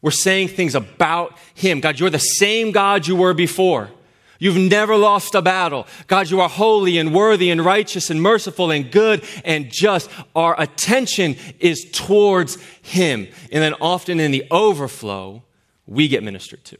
We're 0.00 0.10
saying 0.10 0.48
things 0.48 0.74
about 0.74 1.38
Him. 1.54 1.80
God, 1.80 1.98
you're 1.98 2.10
the 2.10 2.18
same 2.18 2.72
God 2.72 3.06
you 3.06 3.16
were 3.16 3.34
before. 3.34 3.90
You've 4.38 4.56
never 4.56 4.96
lost 4.96 5.34
a 5.34 5.40
battle. 5.40 5.86
God, 6.06 6.28
you 6.30 6.40
are 6.40 6.48
holy 6.48 6.98
and 6.98 7.14
worthy 7.14 7.50
and 7.50 7.64
righteous 7.64 8.10
and 8.10 8.20
merciful 8.20 8.70
and 8.70 8.90
good 8.90 9.24
and 9.44 9.70
just. 9.70 10.10
Our 10.34 10.60
attention 10.60 11.36
is 11.60 11.86
towards 11.92 12.60
Him. 12.82 13.28
And 13.52 13.62
then 13.62 13.74
often 13.80 14.20
in 14.20 14.32
the 14.32 14.44
overflow, 14.50 15.42
we 15.86 16.08
get 16.08 16.22
ministered 16.22 16.64
to. 16.64 16.76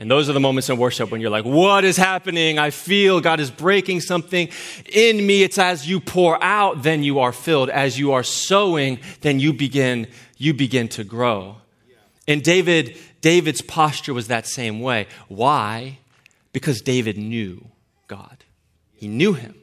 And 0.00 0.08
those 0.08 0.30
are 0.30 0.32
the 0.32 0.40
moments 0.40 0.70
in 0.70 0.78
worship 0.78 1.10
when 1.10 1.20
you're 1.20 1.30
like, 1.30 1.44
what 1.44 1.84
is 1.84 1.96
happening? 1.96 2.58
I 2.58 2.70
feel 2.70 3.20
God 3.20 3.40
is 3.40 3.50
breaking 3.50 4.00
something 4.00 4.48
in 4.92 5.26
me. 5.26 5.42
It's 5.42 5.58
as 5.58 5.88
you 5.88 5.98
pour 5.98 6.42
out, 6.42 6.84
then 6.84 7.02
you 7.02 7.18
are 7.18 7.32
filled. 7.32 7.68
As 7.68 7.98
you 7.98 8.12
are 8.12 8.22
sowing, 8.22 9.00
then 9.22 9.40
you 9.40 9.52
begin, 9.52 10.06
you 10.36 10.54
begin 10.54 10.86
to 10.90 11.02
grow. 11.02 11.56
And 12.28 12.44
David, 12.44 12.96
David's 13.22 13.60
posture 13.60 14.14
was 14.14 14.28
that 14.28 14.46
same 14.46 14.80
way. 14.80 15.08
Why? 15.26 15.98
Because 16.52 16.80
David 16.80 17.18
knew 17.18 17.66
God. 18.06 18.44
He 18.92 19.08
knew 19.08 19.32
him. 19.32 19.56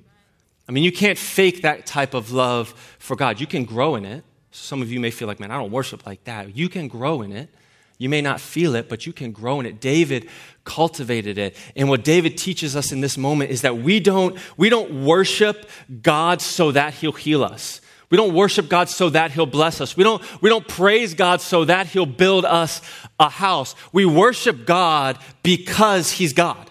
I 0.68 0.74
mean, 0.74 0.84
you 0.84 0.92
can't 0.92 1.18
fake 1.18 1.62
that 1.62 1.86
type 1.86 2.14
of 2.14 2.32
love 2.32 2.70
for 3.00 3.16
God. 3.16 3.40
You 3.40 3.48
can 3.48 3.64
grow 3.64 3.96
in 3.96 4.04
it. 4.04 4.26
Some 4.52 4.82
of 4.82 4.92
you 4.92 5.00
may 5.00 5.12
feel 5.12 5.28
like, 5.28 5.40
man, 5.40 5.52
I 5.52 5.58
don't 5.58 5.72
worship 5.72 6.06
like 6.06 6.24
that. 6.26 6.58
You 6.58 6.68
can 6.68 6.88
grow 6.88 7.22
in 7.22 7.32
it. 7.32 7.50
You 7.98 8.10
may 8.10 8.22
not 8.22 8.42
feel 8.42 8.76
it, 8.76 8.90
but 8.90 9.06
you 9.06 9.14
can 9.14 9.32
grow 9.32 9.60
in 9.60 9.66
it. 9.66 9.80
David 9.80 10.28
cultivated 10.66 11.38
it. 11.38 11.56
And 11.76 11.90
what 11.90 12.04
David 12.04 12.38
teaches 12.38 12.76
us 12.76 12.92
in 12.92 13.02
this 13.02 13.18
moment 13.18 13.52
is 13.52 13.62
that 13.62 13.78
we 13.78 14.00
don't, 14.00 14.38
we 14.58 14.70
don't 14.70 15.06
worship 15.06 15.70
God 16.02 16.42
so 16.42 16.72
that 16.72 16.96
he'll 16.96 17.14
heal 17.14 17.44
us. 17.44 17.82
We 18.10 18.18
don't 18.18 18.34
worship 18.34 18.70
God 18.70 18.90
so 18.90 19.10
that 19.10 19.32
he'll 19.32 19.46
bless 19.46 19.82
us. 19.82 19.98
We 19.98 20.04
don't, 20.04 20.22
we 20.42 20.50
don't 20.50 20.68
praise 20.68 21.14
God 21.14 21.42
so 21.42 21.66
that 21.66 21.88
he'll 21.88 22.06
build 22.06 22.46
us 22.46 22.82
a 23.20 23.30
house. 23.30 23.76
We 23.92 24.06
worship 24.06 24.66
God 24.66 25.18
because 25.42 26.12
he's 26.12 26.34
God. 26.34 26.70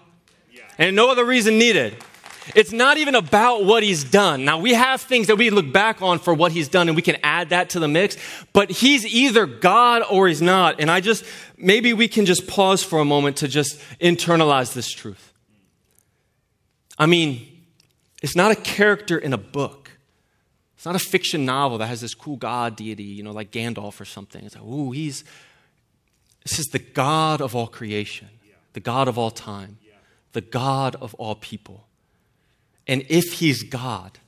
And 0.78 0.94
no 0.96 1.10
other 1.10 1.24
reason 1.24 1.58
needed. 1.58 1.96
It's 2.54 2.72
not 2.72 2.98
even 2.98 3.14
about 3.14 3.64
what 3.64 3.82
he's 3.82 4.04
done. 4.04 4.44
Now, 4.44 4.58
we 4.58 4.74
have 4.74 5.00
things 5.00 5.28
that 5.28 5.36
we 5.36 5.50
look 5.50 5.72
back 5.72 6.02
on 6.02 6.18
for 6.18 6.34
what 6.34 6.52
he's 6.52 6.68
done, 6.68 6.88
and 6.88 6.96
we 6.96 7.02
can 7.02 7.16
add 7.22 7.50
that 7.50 7.70
to 7.70 7.80
the 7.80 7.88
mix, 7.88 8.16
but 8.52 8.70
he's 8.70 9.06
either 9.06 9.46
God 9.46 10.02
or 10.10 10.28
he's 10.28 10.42
not. 10.42 10.80
And 10.80 10.90
I 10.90 11.00
just, 11.00 11.24
maybe 11.56 11.94
we 11.94 12.08
can 12.08 12.26
just 12.26 12.46
pause 12.46 12.82
for 12.82 12.98
a 12.98 13.04
moment 13.04 13.38
to 13.38 13.48
just 13.48 13.80
internalize 14.00 14.74
this 14.74 14.90
truth. 14.90 15.32
I 16.98 17.06
mean, 17.06 17.46
it's 18.22 18.36
not 18.36 18.52
a 18.52 18.56
character 18.56 19.18
in 19.18 19.32
a 19.32 19.38
book. 19.38 19.90
It's 20.76 20.86
not 20.86 20.96
a 20.96 20.98
fiction 20.98 21.46
novel 21.46 21.78
that 21.78 21.86
has 21.86 22.02
this 22.02 22.14
cool 22.14 22.36
God 22.36 22.76
deity, 22.76 23.04
you 23.04 23.22
know, 23.22 23.32
like 23.32 23.50
Gandalf 23.50 24.00
or 24.00 24.04
something. 24.04 24.44
It's 24.44 24.54
like, 24.54 24.64
ooh, 24.64 24.92
he's, 24.92 25.24
this 26.42 26.58
is 26.58 26.66
the 26.66 26.78
God 26.78 27.40
of 27.40 27.56
all 27.56 27.66
creation, 27.66 28.28
the 28.74 28.80
God 28.80 29.08
of 29.08 29.16
all 29.16 29.30
time, 29.30 29.78
the 30.32 30.42
God 30.42 30.94
of 30.96 31.14
all 31.14 31.36
people. 31.36 31.86
And 32.86 33.04
if 33.08 33.34
he's 33.34 33.62
God, 33.62 34.18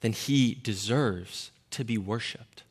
then 0.00 0.12
he 0.12 0.54
deserves 0.54 1.50
to 1.70 1.84
be 1.84 1.96
worshiped. 1.96 2.61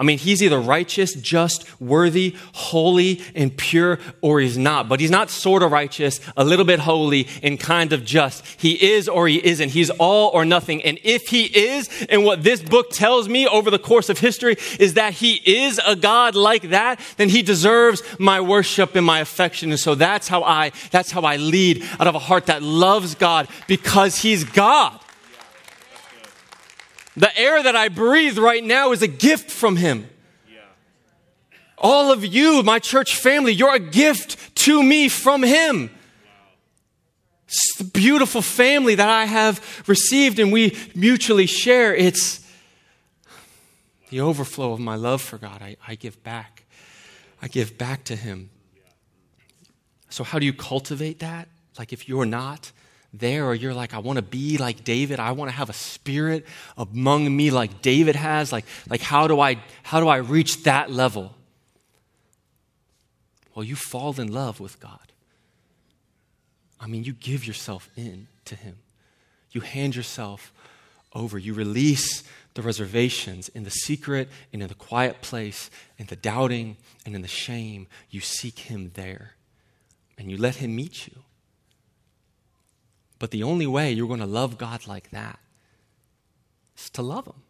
I 0.00 0.02
mean, 0.02 0.16
he's 0.16 0.42
either 0.42 0.58
righteous, 0.58 1.12
just, 1.12 1.78
worthy, 1.78 2.34
holy, 2.54 3.20
and 3.34 3.54
pure, 3.54 3.98
or 4.22 4.40
he's 4.40 4.56
not. 4.56 4.88
But 4.88 4.98
he's 4.98 5.10
not 5.10 5.28
sort 5.28 5.62
of 5.62 5.72
righteous, 5.72 6.20
a 6.38 6.42
little 6.42 6.64
bit 6.64 6.78
holy, 6.78 7.28
and 7.42 7.60
kind 7.60 7.92
of 7.92 8.02
just. 8.02 8.46
He 8.58 8.92
is 8.92 9.10
or 9.10 9.28
he 9.28 9.44
isn't. 9.46 9.68
He's 9.68 9.90
all 9.90 10.30
or 10.30 10.46
nothing. 10.46 10.82
And 10.84 10.98
if 11.04 11.28
he 11.28 11.44
is, 11.44 11.90
and 12.08 12.24
what 12.24 12.42
this 12.42 12.62
book 12.62 12.92
tells 12.92 13.28
me 13.28 13.46
over 13.46 13.70
the 13.70 13.78
course 13.78 14.08
of 14.08 14.18
history 14.18 14.56
is 14.78 14.94
that 14.94 15.12
he 15.12 15.34
is 15.44 15.78
a 15.86 15.96
God 15.96 16.34
like 16.34 16.70
that, 16.70 16.98
then 17.18 17.28
he 17.28 17.42
deserves 17.42 18.02
my 18.18 18.40
worship 18.40 18.94
and 18.96 19.04
my 19.04 19.20
affection. 19.20 19.70
And 19.70 19.78
so 19.78 19.94
that's 19.94 20.28
how 20.28 20.42
I, 20.44 20.72
that's 20.90 21.10
how 21.10 21.22
I 21.22 21.36
lead 21.36 21.84
out 21.98 22.06
of 22.06 22.14
a 22.14 22.18
heart 22.20 22.46
that 22.46 22.62
loves 22.62 23.14
God 23.16 23.48
because 23.68 24.16
he's 24.16 24.44
God. 24.44 24.98
The 27.20 27.38
air 27.38 27.62
that 27.62 27.76
I 27.76 27.90
breathe 27.90 28.38
right 28.38 28.64
now 28.64 28.92
is 28.92 29.02
a 29.02 29.06
gift 29.06 29.50
from 29.50 29.76
Him. 29.76 30.08
All 31.76 32.10
of 32.10 32.24
you, 32.24 32.62
my 32.62 32.78
church 32.78 33.14
family, 33.14 33.52
you're 33.52 33.74
a 33.74 33.78
gift 33.78 34.54
to 34.56 34.82
me 34.82 35.10
from 35.10 35.42
Him. 35.42 35.90
It's 37.46 37.76
the 37.76 37.84
beautiful 37.84 38.40
family 38.40 38.94
that 38.94 39.10
I 39.10 39.26
have 39.26 39.84
received 39.86 40.38
and 40.38 40.50
we 40.50 40.78
mutually 40.94 41.44
share. 41.44 41.94
It's 41.94 42.40
the 44.08 44.22
overflow 44.22 44.72
of 44.72 44.80
my 44.80 44.94
love 44.94 45.20
for 45.20 45.36
God. 45.36 45.60
I, 45.60 45.76
I 45.86 45.96
give 45.96 46.22
back. 46.24 46.64
I 47.42 47.48
give 47.48 47.76
back 47.76 48.04
to 48.04 48.16
Him. 48.16 48.48
So, 50.08 50.24
how 50.24 50.38
do 50.38 50.46
you 50.46 50.54
cultivate 50.54 51.18
that? 51.18 51.48
Like, 51.78 51.92
if 51.92 52.08
you're 52.08 52.24
not 52.24 52.72
there, 53.12 53.46
or 53.46 53.54
you're 53.54 53.74
like, 53.74 53.92
I 53.94 53.98
want 53.98 54.16
to 54.16 54.22
be 54.22 54.56
like 54.58 54.84
David, 54.84 55.18
I 55.18 55.32
want 55.32 55.50
to 55.50 55.56
have 55.56 55.68
a 55.68 55.74
spirit 55.74 56.46
among 56.76 57.34
me 57.34 57.50
like 57.50 57.82
David 57.82 58.16
has, 58.16 58.52
like, 58.52 58.64
like 58.88 59.00
how, 59.00 59.26
do 59.26 59.40
I, 59.40 59.56
how 59.82 60.00
do 60.00 60.08
I 60.08 60.18
reach 60.18 60.62
that 60.64 60.90
level? 60.90 61.34
Well, 63.54 63.64
you 63.64 63.76
fall 63.76 64.18
in 64.20 64.32
love 64.32 64.60
with 64.60 64.78
God. 64.80 65.12
I 66.80 66.86
mean, 66.86 67.04
you 67.04 67.12
give 67.12 67.46
yourself 67.46 67.90
in 67.96 68.28
to 68.46 68.54
Him. 68.54 68.76
You 69.50 69.60
hand 69.60 69.96
yourself 69.96 70.52
over. 71.12 71.36
You 71.36 71.52
release 71.52 72.22
the 72.54 72.62
reservations 72.62 73.48
in 73.50 73.64
the 73.64 73.70
secret 73.70 74.28
and 74.52 74.62
in 74.62 74.68
the 74.68 74.74
quiet 74.74 75.20
place, 75.20 75.70
in 75.98 76.06
the 76.06 76.16
doubting 76.16 76.76
and 77.04 77.14
in 77.14 77.22
the 77.22 77.28
shame. 77.28 77.86
You 78.08 78.20
seek 78.20 78.60
Him 78.60 78.92
there 78.94 79.34
and 80.16 80.30
you 80.30 80.36
let 80.36 80.56
Him 80.56 80.74
meet 80.74 81.08
you. 81.08 81.22
But 83.20 83.30
the 83.30 83.44
only 83.44 83.68
way 83.68 83.92
you're 83.92 84.08
going 84.08 84.18
to 84.18 84.26
love 84.26 84.58
God 84.58 84.88
like 84.88 85.10
that 85.10 85.38
is 86.76 86.90
to 86.90 87.02
love 87.02 87.26
Him, 87.26 87.42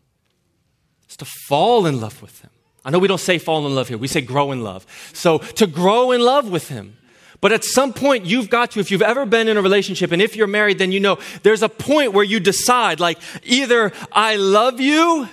it's 1.05 1.17
to 1.17 1.25
fall 1.25 1.87
in 1.87 1.99
love 1.99 2.21
with 2.21 2.43
Him. 2.43 2.51
I 2.85 2.91
know 2.91 2.99
we 2.99 3.09
don't 3.09 3.19
say 3.19 3.39
fall 3.39 3.67
in 3.67 3.75
love 3.75 3.89
here, 3.89 3.97
we 3.97 4.09
say 4.09 4.21
grow 4.21 4.53
in 4.53 4.63
love. 4.63 4.85
So 5.15 5.39
to 5.39 5.67
grow 5.67 6.13
in 6.13 6.21
love 6.21 6.51
with 6.51 6.69
Him 6.69 6.99
but 7.41 7.53
at 7.53 7.65
some 7.65 7.93
point, 7.93 8.27
you've 8.27 8.51
got 8.51 8.73
to, 8.73 8.81
if 8.81 8.91
you've 8.91 9.03
ever 9.03 9.25
been 9.25 9.49
in 9.49 9.57
a 9.57 9.63
relationship, 9.63 10.13
and 10.13 10.21
if 10.21 10.37
you're 10.37 10.47
married, 10.47 10.79
then 10.79 10.93
you 10.93 11.01
know 11.01 11.19
there's 11.43 11.63
a 11.63 11.69
point 11.69 12.13
where 12.13 12.25
you 12.25 12.39
decide, 12.39 13.01
like, 13.01 13.19
either 13.43 13.93
I 14.13 14.37
love 14.37 14.79
you 14.81 15.29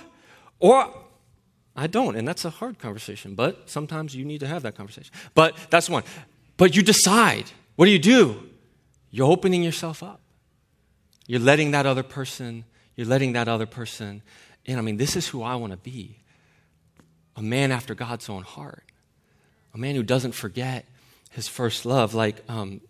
or 0.58 0.94
I 1.76 1.86
don't. 1.86 2.16
And 2.16 2.26
that's 2.26 2.44
a 2.44 2.50
hard 2.50 2.78
conversation, 2.78 3.34
but 3.34 3.68
sometimes 3.68 4.16
you 4.16 4.24
need 4.24 4.40
to 4.40 4.46
have 4.46 4.62
that 4.62 4.74
conversation. 4.74 5.12
But 5.34 5.54
that's 5.70 5.90
one. 5.90 6.02
But 6.56 6.74
you 6.74 6.82
decide. 6.82 7.44
What 7.76 7.84
do 7.84 7.90
you 7.90 7.98
do? 7.98 8.48
You're 9.10 9.30
opening 9.30 9.62
yourself 9.62 10.02
up. 10.02 10.20
You're 11.28 11.40
letting 11.40 11.70
that 11.72 11.86
other 11.86 12.02
person, 12.02 12.64
you're 12.96 13.06
letting 13.06 13.34
that 13.34 13.46
other 13.46 13.66
person 13.66 14.22
in. 14.64 14.78
I 14.78 14.80
mean, 14.80 14.96
this 14.96 15.14
is 15.14 15.28
who 15.28 15.42
I 15.42 15.54
want 15.54 15.72
to 15.72 15.76
be 15.76 16.16
a 17.36 17.42
man 17.42 17.70
after 17.70 17.94
God's 17.94 18.28
own 18.28 18.42
heart, 18.42 18.82
a 19.72 19.78
man 19.78 19.94
who 19.94 20.02
doesn't 20.02 20.32
forget 20.32 20.86
his 21.30 21.46
first 21.46 21.86
love. 21.86 22.14
Like, 22.14 22.42
um, 22.48 22.80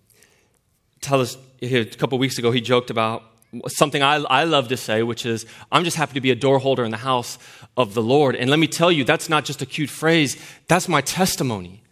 Tellus 1.00 1.36
a 1.60 1.84
couple 1.84 2.16
weeks 2.18 2.38
ago, 2.38 2.50
he 2.50 2.60
joked 2.60 2.90
about 2.90 3.24
something 3.66 4.02
I, 4.02 4.16
I 4.16 4.44
love 4.44 4.68
to 4.68 4.76
say, 4.76 5.02
which 5.02 5.26
is, 5.26 5.44
I'm 5.72 5.84
just 5.84 5.96
happy 5.96 6.14
to 6.14 6.20
be 6.20 6.30
a 6.30 6.36
door 6.36 6.60
holder 6.60 6.84
in 6.84 6.90
the 6.90 6.98
house 6.98 7.38
of 7.76 7.94
the 7.94 8.02
Lord. 8.02 8.36
And 8.36 8.48
let 8.50 8.58
me 8.58 8.68
tell 8.68 8.92
you, 8.92 9.04
that's 9.04 9.28
not 9.28 9.44
just 9.44 9.62
a 9.62 9.66
cute 9.66 9.90
phrase, 9.90 10.36
that's 10.68 10.88
my 10.88 11.00
testimony. 11.00 11.82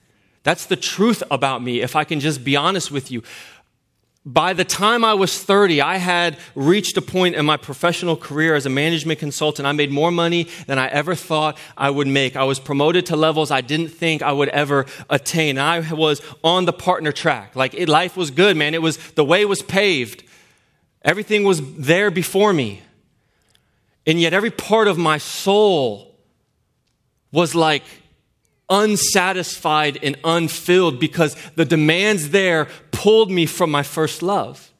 That's 0.44 0.66
the 0.66 0.76
truth 0.76 1.24
about 1.28 1.60
me, 1.60 1.80
if 1.80 1.96
I 1.96 2.04
can 2.04 2.20
just 2.20 2.44
be 2.44 2.54
honest 2.54 2.92
with 2.92 3.10
you 3.10 3.22
by 4.26 4.54
the 4.54 4.64
time 4.64 5.04
I 5.04 5.14
was 5.14 5.40
30, 5.40 5.80
I 5.80 5.98
had 5.98 6.36
reached 6.56 6.96
a 6.96 7.00
point 7.00 7.36
in 7.36 7.46
my 7.46 7.56
professional 7.56 8.16
career 8.16 8.56
as 8.56 8.66
a 8.66 8.68
management 8.68 9.20
consultant. 9.20 9.66
I 9.66 9.72
made 9.72 9.92
more 9.92 10.10
money 10.10 10.48
than 10.66 10.80
I 10.80 10.88
ever 10.88 11.14
thought 11.14 11.56
I 11.76 11.90
would 11.90 12.08
make. 12.08 12.34
I 12.34 12.42
was 12.42 12.58
promoted 12.58 13.06
to 13.06 13.16
levels 13.16 13.52
I 13.52 13.60
didn't 13.60 13.90
think 13.90 14.22
I 14.22 14.32
would 14.32 14.48
ever 14.48 14.86
attain. 15.08 15.58
I 15.58 15.92
was 15.92 16.20
on 16.42 16.64
the 16.64 16.72
partner 16.72 17.12
track. 17.12 17.54
Like 17.54 17.74
it, 17.74 17.88
life 17.88 18.16
was 18.16 18.32
good, 18.32 18.56
man. 18.56 18.74
It 18.74 18.82
was, 18.82 18.96
the 19.12 19.24
way 19.24 19.44
was 19.44 19.62
paved. 19.62 20.24
Everything 21.02 21.44
was 21.44 21.60
there 21.76 22.10
before 22.10 22.52
me. 22.52 22.82
And 24.08 24.20
yet 24.20 24.34
every 24.34 24.50
part 24.50 24.88
of 24.88 24.98
my 24.98 25.18
soul 25.18 26.16
was 27.30 27.54
like, 27.54 27.84
unsatisfied 28.68 29.98
and 30.02 30.16
unfilled 30.24 30.98
because 30.98 31.36
the 31.54 31.64
demands 31.64 32.30
there 32.30 32.66
pulled 32.96 33.30
me 33.30 33.44
from 33.44 33.70
my 33.70 33.82
first 33.82 34.22
love. 34.22 34.72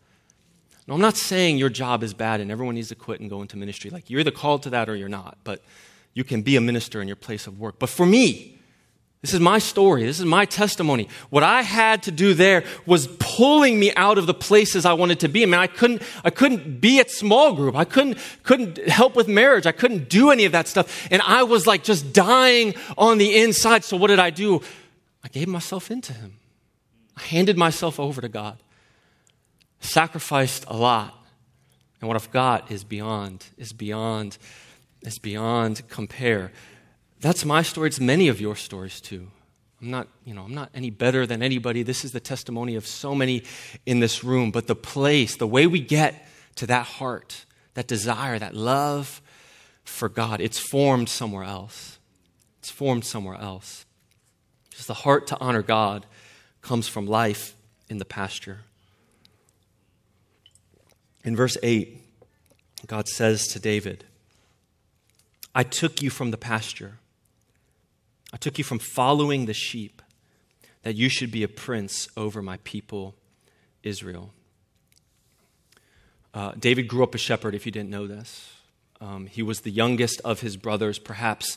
Now, 0.87 0.95
I'm 0.95 1.01
not 1.01 1.17
saying 1.17 1.59
your 1.59 1.69
job 1.69 2.03
is 2.03 2.15
bad 2.15 2.41
and 2.41 2.51
everyone 2.51 2.77
needs 2.77 2.89
to 2.89 2.95
quit 2.95 3.21
and 3.21 3.29
go 3.29 3.43
into 3.43 3.59
ministry. 3.59 3.91
Like, 3.91 4.09
you're 4.09 4.21
either 4.21 4.31
called 4.31 4.63
to 4.63 4.71
that 4.71 4.89
or 4.89 4.97
you're 4.97 5.09
not, 5.09 5.37
but 5.45 5.63
you 6.15 6.25
can 6.25 6.41
be 6.41 6.57
a 6.57 6.61
minister 6.61 7.03
in 7.03 7.09
your 7.09 7.17
place 7.17 7.47
of 7.47 7.61
work. 7.61 7.79
But 7.79 7.91
for 7.91 8.07
me, 8.07 8.59
this 9.21 9.35
is 9.35 9.41
my 9.41 9.59
story. 9.59 10.05
This 10.05 10.19
is 10.19 10.25
my 10.25 10.47
testimony. 10.47 11.09
What 11.29 11.43
I 11.43 11.61
had 11.61 12.05
to 12.05 12.11
do 12.11 12.33
there 12.33 12.65
was 12.87 13.07
pulling 13.19 13.79
me 13.79 13.93
out 13.97 14.17
of 14.17 14.27
the 14.27 14.35
places 14.35 14.87
I 14.87 14.95
wanted 14.95 15.21
to 15.21 15.29
be. 15.29 15.43
I 15.43 15.47
mean, 15.47 15.55
I 15.55 15.67
couldn't, 15.67 16.01
I 16.25 16.31
couldn't 16.31 16.81
be 16.81 17.01
at 17.01 17.11
small 17.11 17.53
group. 17.55 17.77
I 17.77 17.85
couldn't, 17.85 18.19
couldn't 18.45 18.79
help 18.89 19.15
with 19.15 19.29
marriage. 19.29 19.67
I 19.67 19.73
couldn't 19.73 20.09
do 20.09 20.31
any 20.31 20.47
of 20.47 20.53
that 20.53 20.69
stuff. 20.69 21.07
And 21.11 21.21
I 21.23 21.43
was 21.43 21.67
like 21.67 21.83
just 21.83 22.15
dying 22.15 22.75
on 22.97 23.19
the 23.19 23.37
inside. 23.43 23.85
So 23.85 23.99
what 23.99 24.09
did 24.09 24.21
I 24.21 24.31
do? 24.31 24.63
I 25.23 25.29
gave 25.29 25.49
myself 25.49 25.91
into 25.91 26.15
Him. 26.15 26.39
I 27.17 27.23
handed 27.23 27.57
myself 27.57 27.99
over 27.99 28.21
to 28.21 28.29
God. 28.29 28.59
Sacrificed 29.81 30.65
a 30.69 30.77
lot. 30.77 31.15
And 32.01 32.09
what 32.09 32.17
I've 32.17 32.31
got 32.31 32.71
is 32.71 32.85
beyond, 32.85 33.47
is 33.57 33.73
beyond, 33.73 34.39
is 35.03 35.19
beyond 35.19 35.89
compare. 35.89 36.53
That's 37.21 37.45
my 37.45 37.63
story. 37.63 37.89
It's 37.89 38.01
many 38.01 38.29
of 38.29 38.41
your 38.41 38.57
stories 38.57 39.01
too. 39.01 39.29
I'm 39.81 39.91
not, 39.91 40.09
you 40.25 40.35
know, 40.35 40.43
I'm 40.43 40.55
not 40.55 40.71
any 40.75 40.91
better 40.91 41.27
than 41.27 41.43
anybody. 41.43 41.83
This 41.83 42.05
is 42.05 42.13
the 42.13 42.21
testimony 42.21 42.77
of 42.77 42.87
so 42.87 43.15
many 43.15 43.45
in 43.85 44.01
this 44.01 44.25
room. 44.25 44.51
But 44.51 44.67
the 44.67 44.77
place, 44.77 45.37
the 45.37 45.47
way 45.47 45.67
we 45.67 45.81
get 45.81 46.27
to 46.57 46.67
that 46.67 46.87
heart, 46.87 47.45
that 47.75 47.87
desire, 47.87 48.39
that 48.39 48.55
love 48.55 49.23
for 49.85 50.09
God, 50.09 50.41
it's 50.41 50.59
formed 50.59 51.09
somewhere 51.09 51.45
else. 51.45 51.99
It's 52.59 52.71
formed 52.71 53.05
somewhere 53.05 53.37
else. 53.37 53.87
Just 54.71 54.89
the 54.89 54.95
heart 54.95 55.27
to 55.29 55.39
honor 55.41 55.63
God 55.63 56.07
comes 56.67 56.89
from 56.89 57.07
life 57.07 57.55
in 57.89 57.99
the 57.99 58.05
pasture. 58.05 58.61
In 61.25 61.35
verse 61.35 61.57
8, 61.63 62.01
God 62.87 63.09
says 63.09 63.47
to 63.49 63.59
David, 63.59 64.05
I 65.55 65.63
took 65.63 66.03
you 66.03 66.11
from 66.11 66.31
the 66.31 66.37
pasture 66.37 66.99
I 68.33 68.39
took 68.39 68.59
you 68.59 68.65
from 68.65 68.79
following 68.79 69.47
the 69.47 69.55
sheep 69.55 70.03
that 70.83 70.95
you 70.95 71.09
should 71.09 71.31
be 71.31 71.43
a 71.43 71.49
prince 71.49 72.09
over 72.17 72.43
my 72.43 72.59
people, 72.65 73.15
Israel. 73.83 74.33
Uh, 76.35 76.53
David 76.59 76.87
grew 76.87 77.03
up 77.03 77.15
a 77.15 77.19
shepherd, 77.19 77.55
if 77.55 77.65
you 77.65 77.73
didn't 77.73 77.91
know 77.91 78.07
this. 78.07 78.53
Um, 79.01 79.27
he 79.27 79.43
was 79.43 79.61
the 79.61 79.71
youngest 79.71 80.21
of 80.23 80.41
his 80.41 80.57
brothers, 80.57 80.99
perhaps 80.99 81.57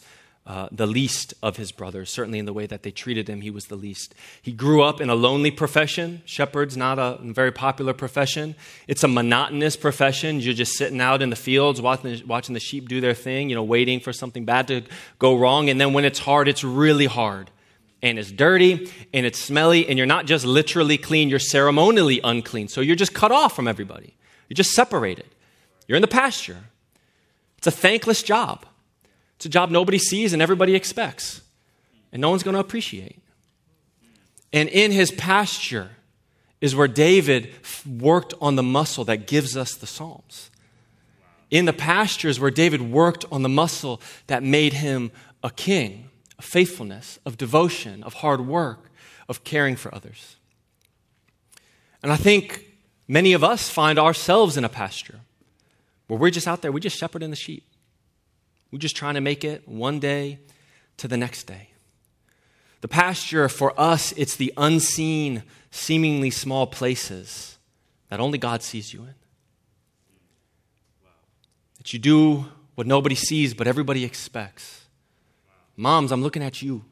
uh, 0.50 0.68
the 0.72 0.88
least 0.88 1.36
of 1.44 1.58
his 1.58 1.72
brothers. 1.72 2.10
Certainly, 2.10 2.40
in 2.40 2.46
the 2.46 2.54
way 2.54 2.66
that 2.66 2.82
they 2.82 2.90
treated 2.90 3.30
him, 3.30 3.42
he 3.42 3.52
was 3.52 3.68
the 3.68 3.76
least. 3.76 4.16
He 4.42 4.52
grew 4.52 4.82
up 4.82 5.00
in 5.00 5.08
a 5.08 5.14
lonely 5.14 5.52
profession. 5.52 6.24
Shepherd's 6.26 6.76
not 6.76 6.98
a 6.98 7.20
very 7.22 7.52
popular 7.52 7.94
profession. 7.94 8.56
It's 8.88 9.04
a 9.04 9.08
monotonous 9.08 9.78
profession. 9.78 10.40
You're 10.40 10.56
just 10.56 10.74
sitting 10.74 11.00
out 11.02 11.22
in 11.22 11.30
the 11.30 11.36
fields 11.36 11.80
watching 11.84 12.28
watching 12.28 12.56
the 12.56 12.60
sheep 12.60 12.90
do 12.90 13.00
their 13.00 13.14
thing, 13.14 13.52
you 13.52 13.56
know, 13.56 13.62
waiting 13.62 14.00
for 14.00 14.12
something 14.12 14.44
bad 14.44 14.68
to 14.70 14.82
go 15.20 15.38
wrong. 15.38 15.70
And 15.70 15.80
then 15.80 15.94
when 15.94 16.04
it's 16.04 16.18
hard, 16.18 16.48
it's 16.48 16.64
really 16.64 17.06
hard. 17.06 17.52
And 18.02 18.18
it's 18.18 18.32
dirty 18.32 18.92
and 19.14 19.28
it's 19.28 19.40
smelly, 19.40 19.88
and 19.88 20.00
you're 20.00 20.08
not 20.08 20.26
just 20.26 20.46
literally 20.46 20.98
clean, 20.98 21.30
you're 21.30 21.38
ceremonially 21.38 22.22
unclean. 22.24 22.70
So 22.70 22.82
you're 22.82 22.96
just 22.96 23.14
cut 23.14 23.32
off 23.32 23.56
from 23.56 23.68
everybody. 23.68 24.16
You're 24.48 24.56
just 24.56 24.72
separated. 24.72 25.28
You're 25.88 25.98
in 25.98 26.02
the 26.02 26.08
pasture. 26.08 26.64
It's 27.60 27.68
a 27.68 27.72
thankless 27.72 28.24
job. 28.24 28.66
It's 29.40 29.46
a 29.46 29.50
job 29.50 29.72
nobody 29.72 29.98
sees 29.98 30.34
and 30.34 30.42
everybody 30.42 30.76
expects, 30.76 31.40
and 32.12 32.22
no 32.22 32.30
one's 32.30 32.44
going 32.44 32.56
to 32.56 32.60
appreciate. 32.60 33.22
And 34.52 34.68
in 34.68 34.92
his 34.92 35.12
pasture 35.12 35.92
is 36.60 36.76
where 36.76 36.90
David 36.90 37.54
worked 37.88 38.34
on 38.42 38.58
the 38.58 38.64
muscle 38.64 39.06
that 39.06 39.28
gives 39.28 39.56
us 39.56 39.76
the 39.76 39.88
Psalms. 39.88 40.52
In 41.50 41.64
the 41.64 41.72
pastures 41.72 42.38
where 42.38 42.52
David 42.52 42.92
worked 42.92 43.24
on 43.32 43.42
the 43.42 43.48
muscle 43.48 44.02
that 44.28 44.44
made 44.44 44.74
him 44.74 45.10
a 45.42 45.50
king, 45.50 46.10
of 46.38 46.44
faithfulness, 46.44 47.18
of 47.26 47.38
devotion, 47.38 48.04
of 48.04 48.16
hard 48.16 48.46
work, 48.46 48.92
of 49.30 49.46
caring 49.46 49.78
for 49.78 49.96
others. 49.96 50.36
And 52.04 52.12
I 52.12 52.18
think 52.18 52.66
many 53.08 53.32
of 53.32 53.42
us 53.42 53.70
find 53.70 53.98
ourselves 53.98 54.58
in 54.58 54.66
a 54.66 54.70
pasture 54.70 55.22
where 56.08 56.20
we're 56.20 56.30
just 56.30 56.46
out 56.46 56.62
there, 56.62 56.74
we're 56.74 56.80
just 56.80 56.98
shepherding 56.98 57.30
the 57.30 57.38
sheep. 57.38 57.64
We're 58.72 58.80
just 58.80 58.96
trying 58.96 59.16
to 59.16 59.22
make 59.22 59.44
it 59.44 59.68
one 59.68 60.00
day 60.00 60.40
to 60.98 61.08
the 61.08 61.18
next 61.18 61.46
day. 61.46 61.70
The 62.82 62.88
pasture 62.88 63.50
for 63.50 63.78
us, 63.80 64.14
it's 64.14 64.36
the 64.36 64.54
unseen, 64.56 65.44
seemingly 65.72 66.30
small 66.30 66.68
places 66.68 67.58
that 68.10 68.20
only 68.20 68.38
God 68.38 68.64
sees 68.64 68.94
you 68.94 69.02
in. 69.02 69.16
That 71.78 71.94
you 71.94 72.00
do 72.00 72.46
what 72.76 72.88
nobody 72.88 73.16
sees 73.16 73.54
but 73.54 73.68
everybody 73.68 74.06
expects. 74.06 74.86
Moms, 75.76 76.12
I'm 76.12 76.22
looking 76.22 76.44
at 76.44 76.62
you. 76.62 76.86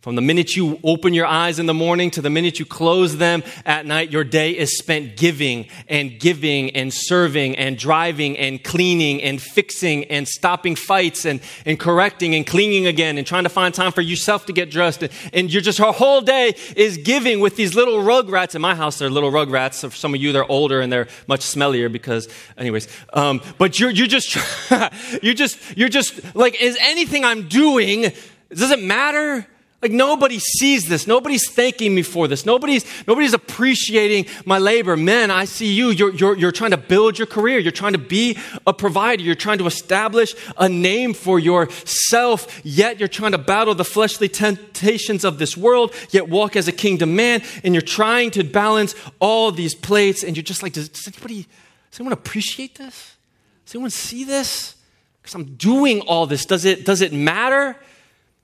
From 0.00 0.14
the 0.14 0.22
minute 0.22 0.56
you 0.56 0.80
open 0.82 1.12
your 1.12 1.26
eyes 1.26 1.58
in 1.58 1.66
the 1.66 1.74
morning 1.74 2.10
to 2.12 2.22
the 2.22 2.30
minute 2.30 2.58
you 2.58 2.64
close 2.64 3.18
them 3.18 3.42
at 3.66 3.84
night, 3.84 4.10
your 4.10 4.24
day 4.24 4.52
is 4.52 4.78
spent 4.78 5.14
giving 5.14 5.66
and 5.88 6.18
giving 6.18 6.70
and 6.70 6.90
serving 6.90 7.54
and 7.56 7.76
driving 7.76 8.38
and 8.38 8.64
cleaning 8.64 9.20
and 9.20 9.42
fixing 9.42 10.04
and 10.06 10.26
stopping 10.26 10.74
fights 10.74 11.26
and, 11.26 11.42
and 11.66 11.78
correcting 11.78 12.34
and 12.34 12.46
cleaning 12.46 12.86
again 12.86 13.18
and 13.18 13.26
trying 13.26 13.42
to 13.42 13.50
find 13.50 13.74
time 13.74 13.92
for 13.92 14.00
yourself 14.00 14.46
to 14.46 14.54
get 14.54 14.70
dressed. 14.70 15.02
And, 15.02 15.12
and 15.34 15.52
you're 15.52 15.60
just, 15.60 15.78
our 15.82 15.92
whole 15.92 16.22
day 16.22 16.54
is 16.76 16.96
giving 16.96 17.40
with 17.40 17.56
these 17.56 17.74
little 17.74 17.98
rugrats. 17.98 18.54
In 18.54 18.62
my 18.62 18.74
house, 18.74 18.98
they're 18.98 19.10
little 19.10 19.30
rugrats. 19.30 19.74
So 19.74 19.90
for 19.90 19.96
some 19.96 20.14
of 20.14 20.20
you, 20.22 20.32
they're 20.32 20.50
older 20.50 20.80
and 20.80 20.90
they're 20.90 21.08
much 21.26 21.42
smellier 21.42 21.92
because, 21.92 22.26
anyways. 22.56 22.88
Um, 23.12 23.42
but 23.58 23.78
you're, 23.78 23.90
you're 23.90 24.06
just, 24.06 24.34
you're 25.22 25.34
just, 25.34 25.76
you're 25.76 25.90
just 25.90 26.34
like, 26.34 26.58
is 26.58 26.78
anything 26.80 27.22
I'm 27.22 27.48
doing, 27.48 28.12
does 28.48 28.70
it 28.70 28.82
matter? 28.82 29.46
Like 29.82 29.92
nobody 29.92 30.38
sees 30.38 30.88
this. 30.88 31.06
Nobody's 31.06 31.50
thanking 31.50 31.94
me 31.94 32.02
for 32.02 32.28
this. 32.28 32.44
Nobody's, 32.44 32.84
nobody's 33.06 33.32
appreciating 33.32 34.26
my 34.44 34.58
labor. 34.58 34.94
Men, 34.94 35.30
I 35.30 35.46
see 35.46 35.72
you. 35.72 35.88
You're, 35.88 36.12
you're, 36.12 36.36
you're 36.36 36.52
trying 36.52 36.72
to 36.72 36.76
build 36.76 37.18
your 37.18 37.26
career. 37.26 37.58
You're 37.58 37.72
trying 37.72 37.94
to 37.94 37.98
be 37.98 38.36
a 38.66 38.74
provider. 38.74 39.22
You're 39.22 39.34
trying 39.34 39.56
to 39.58 39.66
establish 39.66 40.34
a 40.58 40.68
name 40.68 41.14
for 41.14 41.38
yourself. 41.38 42.60
Yet 42.62 42.98
you're 42.98 43.08
trying 43.08 43.32
to 43.32 43.38
battle 43.38 43.74
the 43.74 43.84
fleshly 43.84 44.28
temptations 44.28 45.24
of 45.24 45.38
this 45.38 45.56
world, 45.56 45.94
yet 46.10 46.28
walk 46.28 46.56
as 46.56 46.68
a 46.68 46.72
kingdom 46.72 47.16
man. 47.16 47.42
And 47.64 47.74
you're 47.74 47.80
trying 47.80 48.32
to 48.32 48.44
balance 48.44 48.94
all 49.18 49.50
these 49.50 49.74
plates. 49.74 50.22
And 50.22 50.36
you're 50.36 50.44
just 50.44 50.62
like, 50.62 50.74
does, 50.74 50.90
does 50.90 51.08
anybody, 51.08 51.46
does 51.90 52.00
anyone 52.00 52.12
appreciate 52.12 52.74
this? 52.74 53.16
Does 53.64 53.76
anyone 53.76 53.90
see 53.90 54.24
this? 54.24 54.76
Because 55.22 55.34
I'm 55.36 55.54
doing 55.54 56.02
all 56.02 56.26
this. 56.26 56.44
Does 56.44 56.66
it, 56.66 56.84
does 56.84 57.00
it 57.00 57.14
matter? 57.14 57.76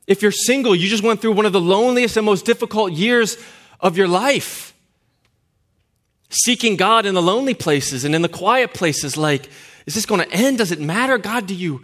If 0.07 0.23
you're 0.23 0.33
single, 0.33 0.75
you 0.75 0.89
just 0.89 1.03
went 1.03 1.21
through 1.21 1.33
one 1.33 1.47
of 1.47 1.53
the 1.53 1.61
loneliest 1.61 2.17
and 2.17 2.25
most 2.25 2.45
difficult 2.45 2.93
years 2.93 3.37
of 3.81 3.97
your 3.97 4.09
life. 4.09 4.75
Seeking 6.29 6.77
God 6.77 7.07
in 7.07 7.15
the 7.15 7.23
lonely 7.23 7.55
places 7.55 8.05
and 8.05 8.15
in 8.15 8.23
the 8.23 8.29
quiet 8.29 8.73
places, 8.73 9.17
like, 9.17 9.49
is 9.87 9.95
this 9.95 10.07
going 10.07 10.21
to 10.21 10.33
end? 10.33 10.59
Does 10.59 10.73
it 10.73 10.81
matter? 10.81 11.19
God, 11.19 11.47
do 11.47 11.55
you, 11.55 11.83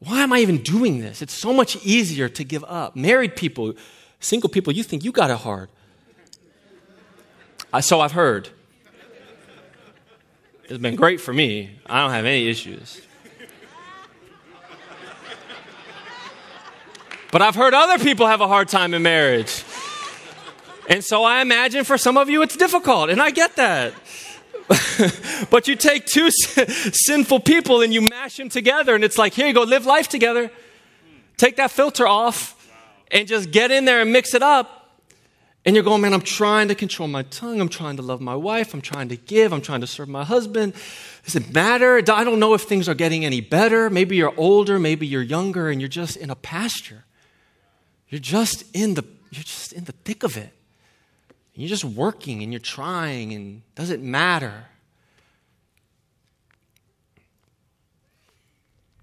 why 0.00 0.22
am 0.22 0.32
I 0.32 0.40
even 0.40 0.58
doing 0.58 1.00
this? 1.00 1.22
It's 1.22 1.34
so 1.34 1.52
much 1.52 1.76
easier 1.84 2.28
to 2.28 2.44
give 2.44 2.64
up. 2.64 2.96
Married 2.96 3.36
people, 3.36 3.74
single 4.20 4.50
people, 4.50 4.72
you 4.72 4.82
think 4.82 5.04
you 5.04 5.12
got 5.12 5.30
it 5.30 5.38
hard. 5.38 5.68
I, 7.72 7.80
So 7.80 8.00
I've 8.00 8.12
heard. 8.12 8.50
It's 10.64 10.78
been 10.78 10.96
great 10.96 11.20
for 11.20 11.34
me. 11.34 11.78
I 11.86 12.02
don't 12.02 12.12
have 12.12 12.24
any 12.24 12.48
issues. 12.48 13.02
But 17.34 17.42
I've 17.42 17.56
heard 17.56 17.74
other 17.74 17.98
people 17.98 18.28
have 18.28 18.40
a 18.40 18.46
hard 18.46 18.68
time 18.68 18.94
in 18.94 19.02
marriage. 19.02 19.64
And 20.88 21.02
so 21.02 21.24
I 21.24 21.42
imagine 21.42 21.82
for 21.82 21.98
some 21.98 22.16
of 22.16 22.30
you 22.30 22.42
it's 22.42 22.56
difficult, 22.56 23.10
and 23.10 23.20
I 23.20 23.32
get 23.32 23.56
that. 23.56 23.92
but 25.50 25.66
you 25.66 25.74
take 25.74 26.06
two 26.06 26.30
sinful 26.30 27.40
people 27.40 27.82
and 27.82 27.92
you 27.92 28.02
mash 28.02 28.36
them 28.36 28.50
together, 28.50 28.94
and 28.94 29.02
it's 29.02 29.18
like, 29.18 29.34
here 29.34 29.48
you 29.48 29.52
go, 29.52 29.64
live 29.64 29.84
life 29.84 30.08
together. 30.08 30.48
Take 31.36 31.56
that 31.56 31.72
filter 31.72 32.06
off 32.06 32.70
and 33.10 33.26
just 33.26 33.50
get 33.50 33.72
in 33.72 33.84
there 33.84 34.00
and 34.00 34.12
mix 34.12 34.32
it 34.32 34.42
up. 34.44 35.00
And 35.64 35.74
you're 35.74 35.84
going, 35.84 36.02
man, 36.02 36.14
I'm 36.14 36.20
trying 36.20 36.68
to 36.68 36.76
control 36.76 37.08
my 37.08 37.24
tongue. 37.24 37.60
I'm 37.60 37.68
trying 37.68 37.96
to 37.96 38.02
love 38.02 38.20
my 38.20 38.36
wife. 38.36 38.74
I'm 38.74 38.80
trying 38.80 39.08
to 39.08 39.16
give. 39.16 39.52
I'm 39.52 39.60
trying 39.60 39.80
to 39.80 39.88
serve 39.88 40.08
my 40.08 40.22
husband. 40.22 40.72
Does 41.24 41.34
it 41.34 41.52
matter? 41.52 41.96
I 41.96 42.22
don't 42.22 42.38
know 42.38 42.54
if 42.54 42.62
things 42.62 42.88
are 42.88 42.94
getting 42.94 43.24
any 43.24 43.40
better. 43.40 43.90
Maybe 43.90 44.14
you're 44.14 44.34
older. 44.36 44.78
Maybe 44.78 45.08
you're 45.08 45.20
younger 45.20 45.68
and 45.68 45.80
you're 45.80 45.88
just 45.88 46.16
in 46.16 46.30
a 46.30 46.36
pasture. 46.36 47.02
You're 48.14 48.20
just 48.20 48.62
in 48.72 48.94
the 48.94 49.02
you're 49.32 49.42
just 49.42 49.72
in 49.72 49.82
the 49.86 49.92
thick 50.04 50.22
of 50.22 50.36
it. 50.36 50.52
You're 51.52 51.68
just 51.68 51.84
working 51.84 52.44
and 52.44 52.52
you're 52.52 52.60
trying 52.60 53.32
and 53.32 53.62
does 53.74 53.90
it 53.90 54.00
matter? 54.00 54.66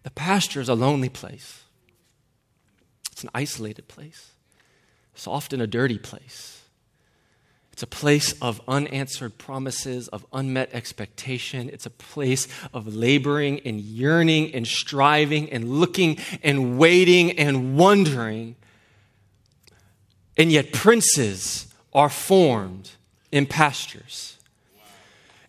The 0.03 0.11
pasture 0.11 0.61
is 0.61 0.69
a 0.69 0.75
lonely 0.75 1.09
place. 1.09 1.63
It's 3.11 3.21
an 3.21 3.29
isolated 3.35 3.89
place. 3.89 4.31
It's 5.13 5.27
often 5.27 5.59
a 5.59 5.67
dirty 5.67 5.97
place. 5.97 6.61
It's 7.73 7.83
a 7.83 7.87
place 7.87 8.31
of 8.41 8.61
unanswered 8.65 9.37
promises, 9.37 10.07
of 10.07 10.25
unmet 10.31 10.69
expectation. 10.71 11.69
It's 11.73 11.85
a 11.85 11.89
place 11.89 12.47
of 12.73 12.95
laboring 12.95 13.59
and 13.65 13.81
yearning 13.81 14.55
and 14.55 14.65
striving 14.65 15.51
and 15.51 15.67
looking 15.67 16.17
and 16.41 16.77
waiting 16.77 17.37
and 17.37 17.75
wondering 17.75 18.55
and 20.41 20.51
yet, 20.51 20.73
princes 20.73 21.67
are 21.93 22.09
formed 22.09 22.89
in 23.31 23.45
pastures. 23.45 24.37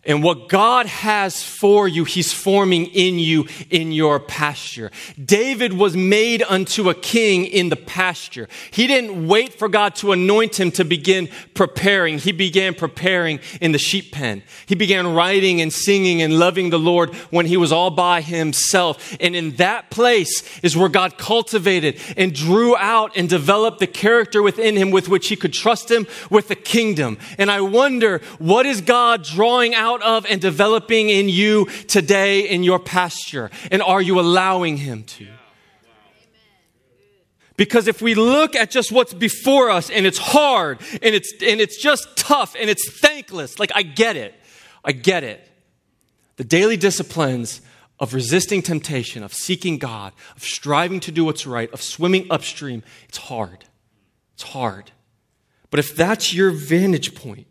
And 0.05 0.21
what 0.21 0.49
God 0.49 0.85
has 0.85 1.41
for 1.41 1.87
you, 1.87 2.03
He's 2.03 2.33
forming 2.33 2.87
in 2.87 3.19
you 3.19 3.47
in 3.69 3.93
your 3.93 4.19
pasture. 4.19 4.91
David 5.23 5.71
was 5.73 5.95
made 5.95 6.43
unto 6.43 6.89
a 6.89 6.93
king 6.93 7.45
in 7.45 7.69
the 7.69 7.77
pasture. 7.77 8.49
He 8.71 8.85
didn't 8.85 9.27
wait 9.27 9.53
for 9.53 9.69
God 9.69 9.95
to 9.95 10.11
anoint 10.11 10.59
him 10.59 10.71
to 10.71 10.83
begin 10.83 11.29
preparing. 11.53 12.19
He 12.19 12.33
began 12.33 12.73
preparing 12.73 13.39
in 13.61 13.71
the 13.71 13.77
sheep 13.77 14.11
pen. 14.11 14.43
He 14.65 14.75
began 14.75 15.13
writing 15.13 15.61
and 15.61 15.71
singing 15.71 16.21
and 16.21 16.37
loving 16.37 16.69
the 16.69 16.79
Lord 16.79 17.13
when 17.29 17.45
he 17.45 17.55
was 17.55 17.71
all 17.71 17.89
by 17.89 18.19
himself. 18.19 19.15
And 19.21 19.37
in 19.37 19.55
that 19.55 19.89
place 19.89 20.43
is 20.61 20.75
where 20.75 20.89
God 20.89 21.17
cultivated 21.17 21.97
and 22.17 22.33
drew 22.33 22.75
out 22.75 23.15
and 23.15 23.29
developed 23.29 23.79
the 23.79 23.87
character 23.87 24.41
within 24.41 24.75
him 24.75 24.91
with 24.91 25.07
which 25.07 25.29
he 25.29 25.37
could 25.37 25.53
trust 25.53 25.89
him 25.89 26.07
with 26.29 26.49
the 26.49 26.55
kingdom. 26.55 27.17
And 27.37 27.49
I 27.49 27.61
wonder, 27.61 28.19
what 28.37 28.65
is 28.65 28.81
God 28.81 29.23
drawing 29.23 29.73
out 29.73 29.92
out 29.93 30.03
of 30.03 30.25
and 30.25 30.41
developing 30.41 31.09
in 31.09 31.29
you 31.29 31.65
today 31.87 32.49
in 32.49 32.63
your 32.63 32.79
pasture? 32.79 33.51
And 33.71 33.81
are 33.81 34.01
you 34.01 34.19
allowing 34.19 34.77
Him 34.77 35.03
to? 35.03 35.27
Because 37.55 37.87
if 37.87 38.01
we 38.01 38.15
look 38.15 38.55
at 38.55 38.71
just 38.71 38.91
what's 38.91 39.13
before 39.13 39.69
us 39.69 39.89
and 39.91 40.07
it's 40.07 40.17
hard 40.17 40.79
and 41.03 41.13
it's, 41.13 41.31
and 41.33 41.61
it's 41.61 41.79
just 41.81 42.17
tough 42.17 42.55
and 42.59 42.69
it's 42.69 42.89
thankless, 42.89 43.59
like 43.59 43.71
I 43.75 43.83
get 43.83 44.15
it. 44.15 44.33
I 44.83 44.91
get 44.91 45.23
it. 45.23 45.47
The 46.37 46.43
daily 46.43 46.77
disciplines 46.77 47.61
of 47.99 48.15
resisting 48.15 48.63
temptation, 48.63 49.21
of 49.21 49.33
seeking 49.33 49.77
God, 49.77 50.13
of 50.35 50.43
striving 50.43 50.99
to 51.01 51.11
do 51.11 51.23
what's 51.25 51.45
right, 51.45 51.71
of 51.71 51.81
swimming 51.81 52.25
upstream, 52.31 52.83
it's 53.07 53.19
hard. 53.19 53.65
It's 54.33 54.43
hard. 54.43 54.91
But 55.69 55.79
if 55.79 55.95
that's 55.95 56.33
your 56.33 56.49
vantage 56.49 57.13
point, 57.13 57.47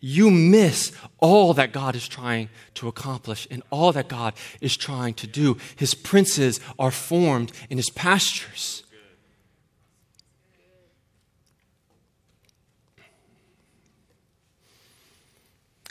you 0.00 0.30
miss 0.30 0.92
all 1.18 1.54
that 1.54 1.72
God 1.72 1.94
is 1.94 2.08
trying 2.08 2.48
to 2.74 2.88
accomplish 2.88 3.46
and 3.50 3.62
all 3.70 3.92
that 3.92 4.08
God 4.08 4.34
is 4.60 4.76
trying 4.76 5.14
to 5.14 5.26
do. 5.26 5.58
His 5.76 5.94
princes 5.94 6.58
are 6.78 6.90
formed 6.90 7.52
in 7.68 7.76
his 7.76 7.90
pastures. 7.90 8.82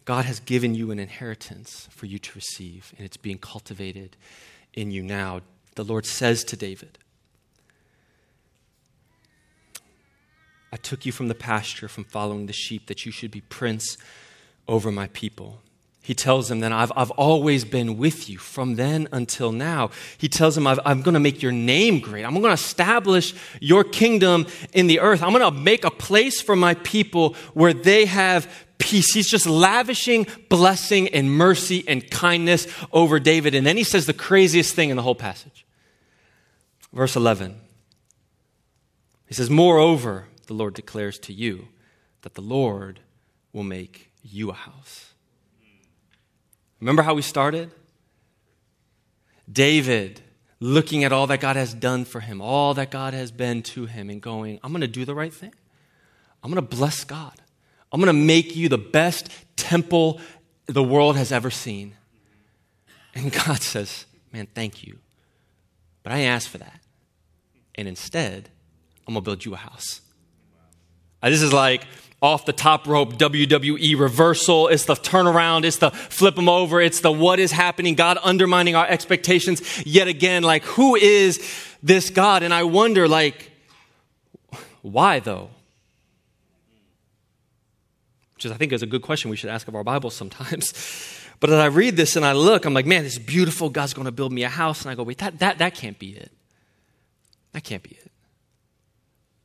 God 0.05 0.25
has 0.25 0.39
given 0.39 0.73
you 0.73 0.89
an 0.89 0.97
inheritance 0.97 1.87
for 1.91 2.07
you 2.07 2.17
to 2.17 2.31
receive, 2.33 2.93
and 2.97 3.05
it's 3.05 3.15
being 3.15 3.37
cultivated 3.37 4.17
in 4.73 4.89
you 4.89 5.03
now. 5.03 5.41
The 5.75 5.83
Lord 5.83 6.07
says 6.07 6.43
to 6.45 6.57
David, 6.57 6.97
I 10.71 10.77
took 10.77 11.05
you 11.05 11.11
from 11.11 11.27
the 11.27 11.35
pasture, 11.35 11.87
from 11.87 12.03
following 12.03 12.45
the 12.45 12.53
sheep, 12.53 12.87
that 12.87 13.05
you 13.05 13.11
should 13.11 13.31
be 13.31 13.41
prince 13.41 13.97
over 14.67 14.91
my 14.91 15.07
people. 15.07 15.61
He 16.01 16.15
tells 16.15 16.49
him 16.49 16.61
that 16.61 16.71
I've, 16.71 16.91
I've 16.95 17.11
always 17.11 17.65
been 17.65 17.97
with 17.97 18.29
you 18.29 18.39
from 18.39 18.77
then 18.77 19.07
until 19.11 19.51
now. 19.51 19.91
He 20.17 20.27
tells 20.27 20.57
him, 20.57 20.65
i 20.65 20.75
am 20.85 21.01
going 21.01 21.13
to 21.13 21.19
make 21.19 21.43
your 21.43 21.51
name 21.51 21.99
great. 21.99 22.23
I'm 22.23 22.31
going 22.31 22.45
to 22.45 22.51
establish 22.51 23.35
your 23.59 23.83
kingdom 23.83 24.47
in 24.73 24.87
the 24.87 25.01
earth. 25.01 25.21
I'm 25.21 25.33
going 25.33 25.53
to 25.53 25.59
make 25.59 25.85
a 25.85 25.91
place 25.91 26.41
for 26.41 26.55
my 26.55 26.73
people 26.75 27.35
where 27.53 27.73
they 27.73 28.05
have 28.05 28.51
peace. 28.79 29.13
He's 29.13 29.29
just 29.29 29.45
lavishing 29.45 30.25
blessing 30.49 31.09
and 31.09 31.29
mercy 31.29 31.83
and 31.87 32.09
kindness 32.09 32.65
over 32.91 33.19
David. 33.19 33.53
And 33.53 33.67
then 33.67 33.77
he 33.77 33.83
says 33.83 34.07
the 34.07 34.13
craziest 34.13 34.73
thing 34.73 34.89
in 34.89 34.97
the 34.97 35.03
whole 35.03 35.13
passage. 35.13 35.63
Verse 36.91 37.15
11. 37.15 37.55
He 39.27 39.35
says, 39.35 39.49
Moreover, 39.49 40.25
the 40.49 40.55
Lord 40.55 40.73
declares 40.73 41.19
to 41.19 41.31
you 41.31 41.67
that 42.23 42.33
the 42.33 42.41
Lord 42.41 42.99
will 43.53 43.63
make 43.63 44.09
you 44.23 44.49
a 44.49 44.53
house. 44.53 45.13
Remember 46.79 47.03
how 47.03 47.13
we 47.13 47.21
started? 47.21 47.69
David 49.51 50.21
looking 50.59 51.03
at 51.03 51.11
all 51.11 51.27
that 51.27 51.39
God 51.39 51.55
has 51.55 51.71
done 51.71 52.03
for 52.03 52.19
him, 52.19 52.41
all 52.41 52.73
that 52.73 52.89
God 52.89 53.13
has 53.13 53.31
been 53.31 53.61
to 53.61 53.85
him, 53.85 54.09
and 54.09 54.19
going, 54.19 54.59
I'm 54.63 54.71
going 54.71 54.81
to 54.81 54.87
do 54.87 55.05
the 55.05 55.13
right 55.13 55.33
thing. 55.33 55.53
I'm 56.43 56.51
going 56.51 56.65
to 56.67 56.75
bless 56.75 57.03
God. 57.03 57.35
I'm 57.91 58.01
going 58.01 58.07
to 58.07 58.25
make 58.25 58.55
you 58.55 58.69
the 58.69 58.79
best 58.79 59.29
temple 59.55 60.19
the 60.65 60.83
world 60.83 61.15
has 61.15 61.31
ever 61.31 61.51
seen. 61.51 61.93
And 63.13 63.31
God 63.45 63.61
says, 63.61 64.07
Man, 64.33 64.47
thank 64.47 64.83
you. 64.83 64.97
But 66.01 66.13
I 66.13 66.21
asked 66.21 66.49
for 66.49 66.57
that. 66.57 66.81
And 67.75 67.87
instead, 67.87 68.49
I'm 69.07 69.13
going 69.13 69.23
to 69.23 69.25
build 69.25 69.45
you 69.45 69.53
a 69.53 69.57
house. 69.57 70.01
Uh, 71.21 71.29
this 71.29 71.41
is 71.41 71.53
like 71.53 71.85
off 72.21 72.45
the 72.45 72.53
top 72.53 72.87
rope 72.87 73.13
WWE 73.13 73.99
reversal. 73.99 74.67
It's 74.67 74.85
the 74.85 74.95
turnaround. 74.95 75.63
It's 75.63 75.77
the 75.77 75.91
flip 75.91 76.35
them 76.35 76.49
over. 76.49 76.81
It's 76.81 77.01
the 77.01 77.11
what 77.11 77.39
is 77.39 77.51
happening. 77.51 77.95
God 77.95 78.17
undermining 78.23 78.75
our 78.75 78.87
expectations 78.87 79.85
yet 79.85 80.07
again. 80.07 80.43
Like, 80.43 80.63
who 80.63 80.95
is 80.95 81.39
this 81.81 82.09
God? 82.09 82.43
And 82.43 82.53
I 82.53 82.63
wonder, 82.63 83.07
like, 83.07 83.51
why 84.81 85.19
though? 85.19 85.49
Which 88.35 88.45
is, 88.45 88.51
I 88.51 88.55
think, 88.55 88.71
is 88.71 88.83
a 88.83 88.87
good 88.87 89.01
question 89.01 89.29
we 89.29 89.35
should 89.35 89.49
ask 89.49 89.67
of 89.67 89.75
our 89.75 89.83
Bibles 89.83 90.15
sometimes. 90.15 91.15
But 91.39 91.51
as 91.51 91.55
I 91.59 91.67
read 91.67 91.95
this 91.95 92.15
and 92.15 92.25
I 92.25 92.33
look, 92.33 92.65
I'm 92.65 92.73
like, 92.73 92.85
man, 92.85 93.03
this 93.03 93.13
is 93.13 93.19
beautiful. 93.19 93.69
God's 93.69 93.93
going 93.93 94.05
to 94.05 94.11
build 94.11 94.33
me 94.33 94.43
a 94.43 94.49
house. 94.49 94.81
And 94.81 94.91
I 94.91 94.95
go, 94.95 95.03
wait, 95.03 95.19
that, 95.19 95.39
that, 95.39 95.59
that 95.59 95.73
can't 95.73 95.97
be 95.97 96.09
it. 96.09 96.31
That 97.53 97.63
can't 97.63 97.81
be 97.81 97.91
it. 97.91 98.11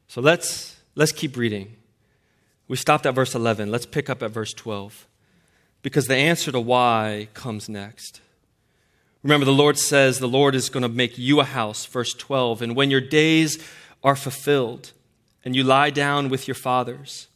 So 0.09 0.21
let's, 0.21 0.74
let's 0.95 1.13
keep 1.13 1.37
reading. 1.37 1.77
We 2.69 2.77
stopped 2.77 3.07
at 3.07 3.15
verse 3.15 3.35
11. 3.35 3.71
Let's 3.71 3.87
pick 3.87 4.09
up 4.09 4.23
at 4.23 4.31
verse 4.31 4.53
12 4.53 5.07
because 5.83 6.07
the 6.07 6.17
answer 6.17 6.51
to 6.51 6.61
why 6.61 7.29
comes 7.35 7.69
next. 7.69 8.21
Remember, 9.23 9.47
the 9.47 9.53
Lord 9.53 9.79
says 9.79 10.19
the 10.19 10.29
Lord 10.29 10.55
is 10.55 10.69
going 10.69 10.83
to 10.83 10.89
make 10.89 11.17
you 11.19 11.41
a 11.41 11.45
house, 11.45 11.87
verse 11.87 12.13
12. 12.13 12.63
And 12.63 12.77
when 12.77 12.91
your 12.91 13.01
days 13.01 13.59
are 14.03 14.17
fulfilled 14.17 14.93
and 15.45 15.57
you 15.57 15.65
lie 15.65 15.91
down 15.91 16.29
with 16.29 16.47
your 16.47 16.55
fathers, 16.55 17.29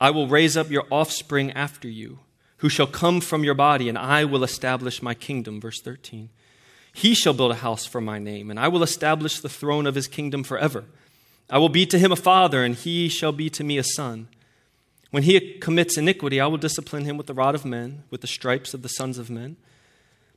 I 0.00 0.10
will 0.10 0.28
raise 0.28 0.56
up 0.56 0.70
your 0.70 0.86
offspring 0.90 1.52
after 1.52 1.88
you, 1.88 2.20
who 2.58 2.68
shall 2.68 2.86
come 2.86 3.20
from 3.20 3.44
your 3.44 3.54
body, 3.54 3.88
and 3.88 3.98
I 3.98 4.24
will 4.24 4.44
establish 4.44 5.02
my 5.02 5.14
kingdom, 5.14 5.60
verse 5.60 5.80
13. 5.82 6.30
He 6.92 7.14
shall 7.14 7.34
build 7.34 7.50
a 7.50 7.56
house 7.56 7.84
for 7.84 8.00
my 8.00 8.18
name, 8.18 8.50
and 8.50 8.58
I 8.58 8.68
will 8.68 8.82
establish 8.82 9.40
the 9.40 9.48
throne 9.48 9.86
of 9.86 9.94
his 9.94 10.08
kingdom 10.08 10.44
forever. 10.44 10.84
I 11.50 11.58
will 11.58 11.68
be 11.68 11.86
to 11.86 11.98
him 11.98 12.12
a 12.12 12.16
father, 12.16 12.62
and 12.62 12.74
he 12.74 13.08
shall 13.08 13.32
be 13.32 13.48
to 13.50 13.64
me 13.64 13.78
a 13.78 13.84
son. 13.84 14.28
When 15.10 15.22
he 15.22 15.58
commits 15.58 15.96
iniquity, 15.96 16.40
I 16.40 16.46
will 16.46 16.58
discipline 16.58 17.04
him 17.04 17.16
with 17.16 17.26
the 17.26 17.34
rod 17.34 17.54
of 17.54 17.64
men, 17.64 18.04
with 18.10 18.20
the 18.20 18.26
stripes 18.26 18.74
of 18.74 18.82
the 18.82 18.88
sons 18.88 19.16
of 19.16 19.30
men. 19.30 19.56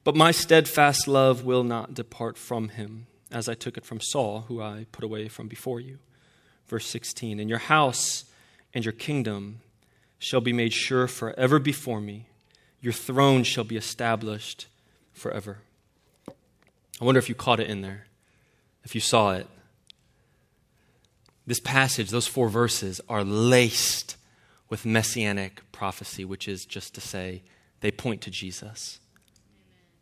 But 0.04 0.16
my 0.16 0.32
steadfast 0.32 1.08
love 1.08 1.44
will 1.44 1.64
not 1.64 1.94
depart 1.94 2.38
from 2.38 2.70
him, 2.70 3.08
as 3.32 3.50
I 3.50 3.54
took 3.54 3.78
it 3.78 3.86
from 3.86 4.00
Saul, 4.00 4.46
who 4.48 4.62
I 4.62 4.86
put 4.92 5.04
away 5.04 5.28
from 5.28 5.48
before 5.48 5.80
you. 5.80 6.00
Verse 6.68 6.88
16 6.88 7.40
And 7.40 7.50
your 7.50 7.60
house 7.60 8.24
and 8.74 8.86
your 8.86 8.94
kingdom 8.94 9.60
shall 10.18 10.42
be 10.42 10.54
made 10.54 10.72
sure 10.72 11.08
forever 11.08 11.60
before 11.60 12.00
me, 12.00 12.28
your 12.80 12.94
throne 12.94 13.44
shall 13.44 13.64
be 13.66 13.76
established 13.76 14.68
forever. 15.12 15.58
I 17.00 17.06
wonder 17.06 17.20
if 17.20 17.28
you 17.28 17.36
caught 17.36 17.60
it 17.60 17.70
in 17.70 17.82
there, 17.82 18.06
if 18.84 18.96
you 18.96 19.02
saw 19.02 19.34
it. 19.34 19.48
This 21.52 21.60
passage, 21.60 22.12
those 22.12 22.28
four 22.28 22.48
verses, 22.48 23.02
are 23.10 23.26
laced 23.26 24.16
with 24.70 24.86
messianic 24.86 25.62
prophecy, 25.74 26.24
which 26.24 26.48
is 26.48 26.64
just 26.64 26.96
to 26.96 27.02
say, 27.02 27.44
they 27.82 27.92
point 27.92 28.22
to 28.22 28.32
Jesus. 28.32 29.02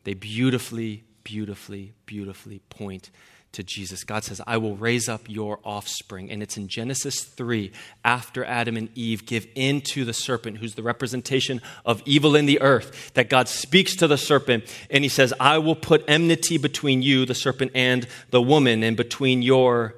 They 0.03 0.13
beautifully, 0.13 1.05
beautifully, 1.23 1.93
beautifully 2.05 2.59
point 2.69 3.09
to 3.53 3.63
Jesus. 3.63 4.03
God 4.03 4.23
says, 4.23 4.39
I 4.45 4.57
will 4.57 4.75
raise 4.75 5.09
up 5.09 5.23
your 5.27 5.59
offspring. 5.63 6.29
And 6.29 6.43
it's 6.43 6.55
in 6.55 6.67
Genesis 6.67 7.23
3, 7.23 7.71
after 8.05 8.45
Adam 8.45 8.77
and 8.77 8.89
Eve 8.93 9.25
give 9.25 9.47
in 9.55 9.81
to 9.93 10.05
the 10.05 10.13
serpent, 10.13 10.59
who's 10.59 10.75
the 10.75 10.83
representation 10.83 11.63
of 11.83 12.03
evil 12.05 12.35
in 12.35 12.45
the 12.45 12.61
earth, 12.61 13.11
that 13.15 13.27
God 13.27 13.47
speaks 13.47 13.95
to 13.95 14.07
the 14.07 14.19
serpent 14.19 14.65
and 14.91 15.03
he 15.03 15.09
says, 15.09 15.33
I 15.39 15.57
will 15.57 15.75
put 15.75 16.05
enmity 16.07 16.59
between 16.59 17.01
you, 17.01 17.25
the 17.25 17.33
serpent, 17.33 17.71
and 17.73 18.07
the 18.29 18.39
woman, 18.39 18.83
and 18.83 18.95
between 18.95 19.41
your 19.41 19.95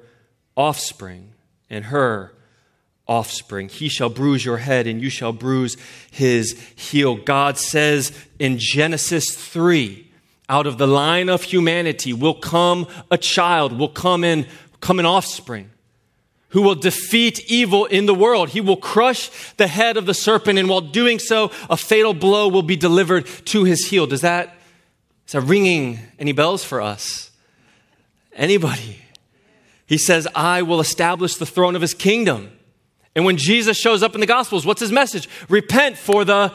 offspring 0.56 1.31
and 1.72 1.86
her 1.86 2.32
offspring. 3.08 3.68
He 3.68 3.88
shall 3.88 4.08
bruise 4.08 4.44
your 4.44 4.58
head, 4.58 4.86
and 4.86 5.02
you 5.02 5.10
shall 5.10 5.32
bruise 5.32 5.76
his 6.10 6.58
heel. 6.76 7.16
God 7.16 7.58
says 7.58 8.12
in 8.38 8.58
Genesis 8.58 9.34
3 9.34 10.08
out 10.48 10.66
of 10.66 10.78
the 10.78 10.86
line 10.86 11.28
of 11.28 11.42
humanity 11.42 12.12
will 12.12 12.34
come 12.34 12.86
a 13.10 13.18
child, 13.18 13.78
will 13.78 13.88
come 13.88 14.22
in, 14.22 14.46
come 14.80 14.98
an 14.98 15.06
offspring 15.06 15.70
who 16.50 16.60
will 16.60 16.74
defeat 16.74 17.50
evil 17.50 17.86
in 17.86 18.04
the 18.04 18.14
world. 18.14 18.50
He 18.50 18.60
will 18.60 18.76
crush 18.76 19.30
the 19.54 19.66
head 19.66 19.96
of 19.96 20.04
the 20.04 20.12
serpent, 20.12 20.58
and 20.58 20.68
while 20.68 20.82
doing 20.82 21.18
so, 21.18 21.50
a 21.70 21.78
fatal 21.78 22.12
blow 22.12 22.48
will 22.48 22.62
be 22.62 22.76
delivered 22.76 23.26
to 23.46 23.64
his 23.64 23.86
heel. 23.88 24.06
Does 24.06 24.20
that, 24.20 24.54
is 25.26 25.32
that 25.32 25.40
ringing 25.40 25.98
any 26.18 26.32
bells 26.32 26.62
for 26.62 26.82
us? 26.82 27.30
Anybody? 28.34 29.01
He 29.92 29.98
says, 29.98 30.26
I 30.34 30.62
will 30.62 30.80
establish 30.80 31.34
the 31.34 31.44
throne 31.44 31.76
of 31.76 31.82
his 31.82 31.92
kingdom. 31.92 32.50
And 33.14 33.26
when 33.26 33.36
Jesus 33.36 33.76
shows 33.76 34.02
up 34.02 34.14
in 34.14 34.20
the 34.22 34.26
Gospels, 34.26 34.64
what's 34.64 34.80
his 34.80 34.90
message? 34.90 35.28
Repent, 35.50 35.98
for 35.98 36.24
the 36.24 36.50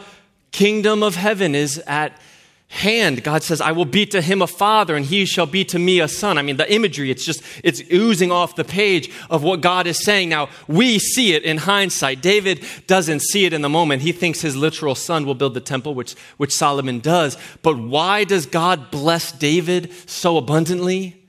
kingdom 0.52 1.04
of 1.04 1.14
heaven 1.14 1.54
is 1.54 1.78
at 1.86 2.20
hand. 2.68 3.24
God 3.24 3.44
says, 3.44 3.62
I 3.62 3.74
will 3.74 3.86
be 3.86 4.08
to 4.08 4.24
him 4.24 4.42
a 4.42 4.48
father, 4.48 4.96
and 4.96 5.06
he 5.06 5.24
shall 5.26 5.46
be 5.46 5.64
to 5.66 5.78
me 5.78 6.00
a 6.00 6.08
son. 6.08 6.40
I 6.40 6.42
mean, 6.42 6.58
the 6.58 6.74
imagery, 6.74 7.12
it's 7.12 7.24
just, 7.24 7.44
it's 7.64 7.84
oozing 7.94 8.32
off 8.32 8.56
the 8.56 8.64
page 8.64 9.12
of 9.30 9.44
what 9.44 9.62
God 9.62 9.86
is 9.86 10.04
saying. 10.04 10.30
Now, 10.30 10.50
we 10.68 10.98
see 10.98 11.36
it 11.36 11.44
in 11.44 11.58
hindsight. 11.58 12.24
David 12.24 12.66
doesn't 12.88 13.22
see 13.22 13.46
it 13.46 13.54
in 13.54 13.62
the 13.62 13.70
moment. 13.70 14.02
He 14.02 14.14
thinks 14.14 14.42
his 14.42 14.56
literal 14.56 14.96
son 14.96 15.28
will 15.28 15.36
build 15.36 15.54
the 15.54 15.62
temple, 15.62 15.94
which, 15.94 16.16
which 16.38 16.54
Solomon 16.54 17.02
does. 17.02 17.38
But 17.62 17.78
why 17.78 18.24
does 18.24 18.48
God 18.48 18.90
bless 18.90 19.32
David 19.32 19.92
so 20.10 20.38
abundantly? 20.38 21.27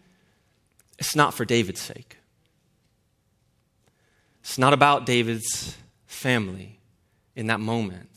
It's 0.98 1.14
not 1.14 1.34
for 1.34 1.44
David's 1.44 1.80
sake. 1.80 2.16
It's 4.40 4.58
not 4.58 4.72
about 4.72 5.06
David's 5.06 5.76
family 6.06 6.80
in 7.36 7.46
that 7.46 7.60
moment. 7.60 8.07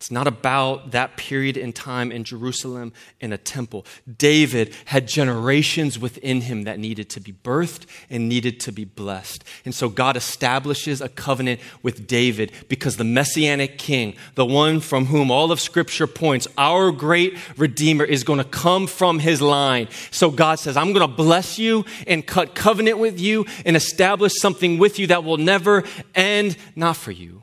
It's 0.00 0.10
not 0.10 0.26
about 0.26 0.92
that 0.92 1.18
period 1.18 1.58
in 1.58 1.74
time 1.74 2.10
in 2.10 2.24
Jerusalem 2.24 2.94
in 3.20 3.34
a 3.34 3.36
temple. 3.36 3.84
David 4.16 4.74
had 4.86 5.06
generations 5.06 5.98
within 5.98 6.40
him 6.40 6.64
that 6.64 6.78
needed 6.78 7.10
to 7.10 7.20
be 7.20 7.34
birthed 7.34 7.84
and 8.08 8.26
needed 8.26 8.60
to 8.60 8.72
be 8.72 8.86
blessed. 8.86 9.44
And 9.66 9.74
so 9.74 9.90
God 9.90 10.16
establishes 10.16 11.02
a 11.02 11.10
covenant 11.10 11.60
with 11.82 12.06
David 12.06 12.50
because 12.70 12.96
the 12.96 13.04
messianic 13.04 13.76
king, 13.76 14.16
the 14.36 14.46
one 14.46 14.80
from 14.80 15.04
whom 15.04 15.30
all 15.30 15.52
of 15.52 15.60
scripture 15.60 16.06
points, 16.06 16.48
our 16.56 16.92
great 16.92 17.36
redeemer 17.58 18.04
is 18.04 18.24
going 18.24 18.38
to 18.38 18.44
come 18.44 18.86
from 18.86 19.18
his 19.18 19.42
line. 19.42 19.86
So 20.10 20.30
God 20.30 20.58
says, 20.58 20.78
I'm 20.78 20.94
going 20.94 21.06
to 21.06 21.14
bless 21.14 21.58
you 21.58 21.84
and 22.06 22.26
cut 22.26 22.54
covenant 22.54 22.96
with 22.96 23.20
you 23.20 23.44
and 23.66 23.76
establish 23.76 24.32
something 24.40 24.78
with 24.78 24.98
you 24.98 25.08
that 25.08 25.24
will 25.24 25.36
never 25.36 25.84
end, 26.14 26.56
not 26.74 26.96
for 26.96 27.10
you, 27.10 27.42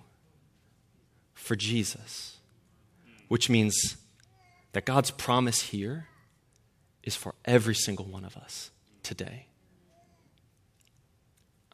for 1.36 1.56
Jesus 1.56 2.27
which 3.28 3.50
means 3.50 3.98
that 4.74 4.86
God's 4.86 5.12
promise 5.12 5.62
here 5.62 6.08
is 7.04 7.16
for 7.16 7.36
every 7.46 7.76
single 7.76 8.06
one 8.06 8.26
of 8.26 8.36
us 8.38 8.72
today. 9.04 9.48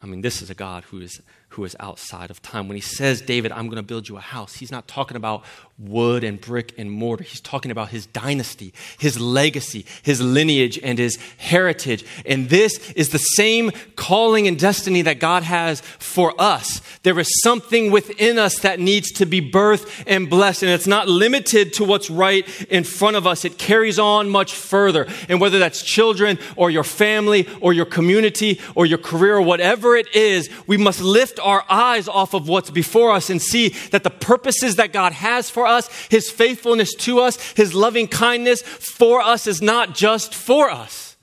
I 0.00 0.06
mean, 0.06 0.20
this 0.20 0.42
is 0.42 0.50
a 0.50 0.54
God 0.54 0.84
who 0.84 1.00
is 1.00 1.20
who 1.54 1.64
is 1.64 1.76
outside 1.78 2.30
of 2.30 2.42
time. 2.42 2.68
When 2.68 2.76
he 2.76 2.80
says, 2.80 3.20
David, 3.20 3.52
I'm 3.52 3.66
going 3.66 3.76
to 3.76 3.82
build 3.82 4.08
you 4.08 4.16
a 4.16 4.20
house, 4.20 4.54
he's 4.54 4.72
not 4.72 4.88
talking 4.88 5.16
about 5.16 5.44
wood 5.78 6.22
and 6.22 6.40
brick 6.40 6.72
and 6.78 6.90
mortar. 6.90 7.24
He's 7.24 7.40
talking 7.40 7.72
about 7.72 7.88
his 7.88 8.06
dynasty, 8.06 8.72
his 8.98 9.18
legacy, 9.18 9.84
his 10.02 10.20
lineage, 10.20 10.78
and 10.82 10.98
his 10.98 11.18
heritage. 11.36 12.04
And 12.24 12.48
this 12.48 12.92
is 12.92 13.08
the 13.08 13.18
same 13.18 13.72
calling 13.96 14.46
and 14.46 14.58
destiny 14.58 15.02
that 15.02 15.18
God 15.18 15.42
has 15.42 15.80
for 15.80 16.32
us. 16.40 16.80
There 17.02 17.18
is 17.18 17.28
something 17.42 17.90
within 17.90 18.38
us 18.38 18.60
that 18.60 18.78
needs 18.78 19.10
to 19.12 19.26
be 19.26 19.40
birthed 19.40 20.04
and 20.06 20.30
blessed. 20.30 20.62
And 20.62 20.70
it's 20.70 20.86
not 20.86 21.08
limited 21.08 21.72
to 21.74 21.84
what's 21.84 22.08
right 22.08 22.48
in 22.70 22.84
front 22.84 23.16
of 23.16 23.26
us, 23.26 23.44
it 23.44 23.58
carries 23.58 23.98
on 23.98 24.30
much 24.30 24.54
further. 24.54 25.06
And 25.28 25.40
whether 25.40 25.58
that's 25.58 25.82
children 25.82 26.38
or 26.56 26.70
your 26.70 26.84
family 26.84 27.48
or 27.60 27.72
your 27.72 27.86
community 27.86 28.60
or 28.76 28.86
your 28.86 28.98
career 28.98 29.36
or 29.36 29.42
whatever 29.42 29.96
it 29.96 30.14
is, 30.14 30.48
we 30.68 30.76
must 30.76 31.00
lift 31.00 31.40
our 31.44 31.64
eyes 31.68 32.08
off 32.08 32.34
of 32.34 32.48
what's 32.48 32.70
before 32.70 33.12
us 33.12 33.30
and 33.30 33.40
see 33.40 33.68
that 33.90 34.02
the 34.02 34.10
purposes 34.10 34.76
that 34.76 34.92
God 34.92 35.12
has 35.12 35.50
for 35.50 35.66
us, 35.66 35.88
His 36.08 36.30
faithfulness 36.30 36.94
to 36.94 37.20
us, 37.20 37.52
His 37.52 37.74
loving 37.74 38.08
kindness 38.08 38.62
for 38.62 39.20
us 39.20 39.46
is 39.46 39.62
not 39.62 39.94
just 39.94 40.34
for 40.34 40.70
us. 40.70 41.16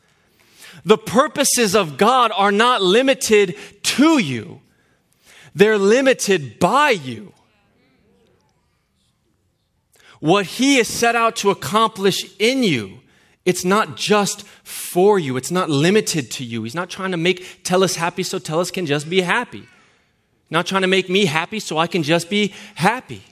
The 0.86 0.98
purposes 0.98 1.76
of 1.76 1.98
God 1.98 2.32
are 2.36 2.52
not 2.52 2.82
limited 2.82 3.56
to 3.84 4.20
you, 4.20 4.62
they're 5.54 5.78
limited 5.78 6.60
by 6.60 6.92
you. 6.92 7.34
What 10.20 10.46
He 10.46 10.78
has 10.78 10.88
set 10.88 11.16
out 11.16 11.36
to 11.38 11.50
accomplish 11.50 12.36
in 12.40 12.64
you. 12.64 13.00
It's 13.44 13.66
not 13.66 13.98
just 13.98 14.44
for 14.64 15.18
you. 15.18 15.36
It's 15.36 15.50
not 15.50 15.68
limited 15.68 16.30
to 16.30 16.44
you. 16.44 16.62
He's 16.62 16.76
not 16.76 16.92
trying 16.92 17.10
to 17.10 17.18
make 17.18 17.64
Tellus 17.64 17.96
happy 17.96 18.22
so 18.22 18.38
Tellus 18.38 18.72
can 18.72 18.86
just 18.86 19.10
be 19.10 19.22
happy 19.22 19.68
not 20.52 20.68
trying 20.68 20.82
to 20.82 20.88
make 20.88 21.10
me 21.10 21.26
happy 21.26 21.60
so 21.60 21.78
I 21.78 21.88
can 21.88 22.04
just 22.04 22.30
be 22.30 22.54
happy. 22.76 23.24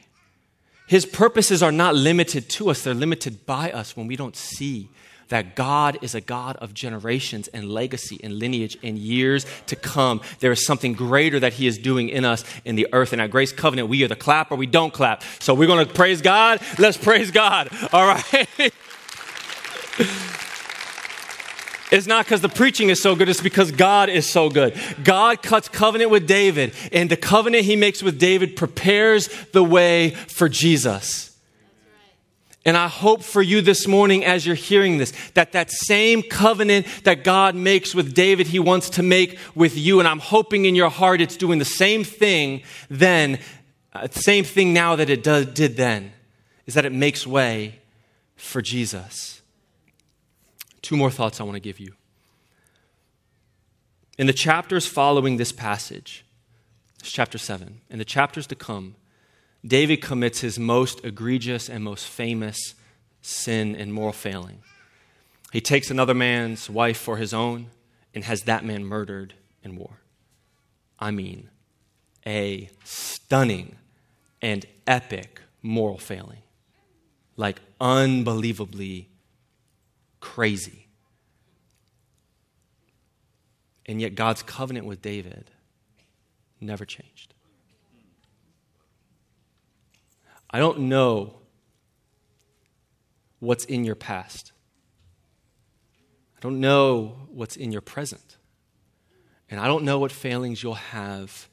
His 0.87 1.05
purposes 1.05 1.61
are 1.61 1.71
not 1.71 1.93
limited 1.93 2.49
to 2.49 2.71
us, 2.71 2.83
they're 2.83 2.95
limited 2.95 3.45
by 3.45 3.71
us 3.71 3.95
when 3.95 4.07
we 4.07 4.15
don't 4.15 4.35
see 4.35 4.89
that 5.27 5.55
God 5.55 5.99
is 6.01 6.15
a 6.15 6.21
God 6.21 6.57
of 6.57 6.73
generations 6.73 7.47
and 7.49 7.69
legacy 7.69 8.19
and 8.23 8.33
lineage 8.33 8.77
and 8.83 8.97
years 8.97 9.45
to 9.67 9.75
come. 9.75 10.21
There 10.39 10.51
is 10.51 10.65
something 10.65 10.93
greater 10.93 11.39
that 11.39 11.53
He 11.53 11.67
is 11.67 11.77
doing 11.77 12.09
in 12.09 12.25
us 12.25 12.43
in 12.65 12.75
the 12.75 12.87
earth. 12.93 13.13
And 13.13 13.21
at 13.21 13.29
Grace 13.29 13.51
Covenant, 13.51 13.87
we 13.87 14.03
either 14.03 14.15
clap 14.15 14.51
or 14.51 14.55
we 14.55 14.65
don't 14.65 14.91
clap. 14.91 15.23
So 15.39 15.53
we're 15.53 15.67
going 15.67 15.85
to 15.85 15.93
praise 15.93 16.21
God. 16.21 16.59
Let's 16.77 16.97
praise 16.97 17.31
God. 17.31 17.69
All 17.93 18.07
right. 18.07 18.73
It's 21.91 22.05
not 22.05 22.25
because 22.25 22.41
the 22.41 22.49
preaching 22.49 22.89
is 22.89 23.01
so 23.01 23.15
good, 23.15 23.29
it's 23.29 23.41
because 23.41 23.71
God 23.71 24.09
is 24.09 24.29
so 24.29 24.49
good. 24.49 24.79
God 25.03 25.41
cuts 25.41 25.67
covenant 25.67 26.11
with 26.11 26.27
David, 26.27 26.73
and 26.91 27.09
the 27.09 27.17
covenant 27.17 27.65
he 27.65 27.75
makes 27.75 28.03
with 28.03 28.19
David 28.19 28.55
prepares 28.55 29.27
the 29.53 29.63
way 29.63 30.11
for 30.11 30.47
Jesus. 30.47 31.29
And 32.65 32.77
I 32.77 32.87
hope 32.87 33.23
for 33.23 33.41
you 33.41 33.61
this 33.61 33.87
morning 33.87 34.23
as 34.23 34.45
you're 34.45 34.55
hearing 34.55 34.97
this, 34.97 35.11
that 35.33 35.53
that 35.53 35.71
same 35.71 36.21
covenant 36.21 36.85
that 37.05 37.23
God 37.23 37.55
makes 37.55 37.95
with 37.95 38.13
David, 38.13 38.47
he 38.47 38.59
wants 38.59 38.91
to 38.91 39.03
make 39.03 39.39
with 39.55 39.77
you. 39.77 39.99
And 39.99 40.07
I'm 40.07 40.19
hoping 40.19 40.65
in 40.65 40.75
your 40.75 40.89
heart 40.89 41.21
it's 41.21 41.37
doing 41.37 41.57
the 41.57 41.65
same 41.65 42.03
thing 42.03 42.61
then, 42.89 43.39
uh, 43.93 44.07
same 44.11 44.43
thing 44.43 44.73
now 44.73 44.95
that 44.97 45.09
it 45.09 45.23
did 45.23 45.77
then, 45.77 46.11
is 46.67 46.73
that 46.73 46.85
it 46.85 46.91
makes 46.91 47.25
way 47.25 47.79
for 48.35 48.61
Jesus. 48.61 49.38
Two 50.89 50.97
more 50.97 51.11
thoughts 51.11 51.39
I 51.39 51.43
want 51.43 51.53
to 51.53 51.59
give 51.59 51.79
you. 51.79 51.93
In 54.17 54.25
the 54.25 54.33
chapters 54.33 54.87
following 54.87 55.37
this 55.37 55.51
passage, 55.51 56.25
it's 56.99 57.11
chapter 57.11 57.37
7, 57.37 57.81
in 57.91 57.99
the 57.99 58.03
chapters 58.03 58.47
to 58.47 58.55
come, 58.55 58.95
David 59.63 60.01
commits 60.01 60.41
his 60.41 60.57
most 60.57 61.05
egregious 61.05 61.69
and 61.69 61.83
most 61.83 62.07
famous 62.07 62.73
sin 63.21 63.75
and 63.75 63.93
moral 63.93 64.13
failing. 64.13 64.63
He 65.51 65.61
takes 65.61 65.91
another 65.91 66.15
man's 66.15 66.71
wife 66.71 66.97
for 66.97 67.17
his 67.17 67.35
own 67.35 67.67
and 68.15 68.23
has 68.23 68.41
that 68.45 68.65
man 68.65 68.83
murdered 68.83 69.35
in 69.63 69.75
war. 69.75 69.99
I 70.99 71.11
mean, 71.11 71.51
a 72.25 72.67
stunning 72.83 73.75
and 74.41 74.65
epic 74.87 75.39
moral 75.61 75.99
failing. 75.99 76.41
Like 77.37 77.61
unbelievably 77.79 79.08
crazy. 80.19 80.87
And 83.85 83.99
yet, 83.99 84.15
God's 84.15 84.43
covenant 84.43 84.85
with 84.85 85.01
David 85.01 85.49
never 86.61 86.85
changed. 86.85 87.33
I 90.51 90.59
don't 90.59 90.79
know 90.81 91.35
what's 93.39 93.65
in 93.65 93.83
your 93.83 93.95
past. 93.95 94.51
I 96.37 96.39
don't 96.41 96.59
know 96.59 97.15
what's 97.29 97.55
in 97.55 97.71
your 97.71 97.81
present. 97.81 98.37
And 99.49 99.59
I 99.59 99.67
don't 99.67 99.83
know 99.83 99.99
what 99.99 100.11
failings 100.11 100.61
you'll 100.61 100.75
have 100.75 101.49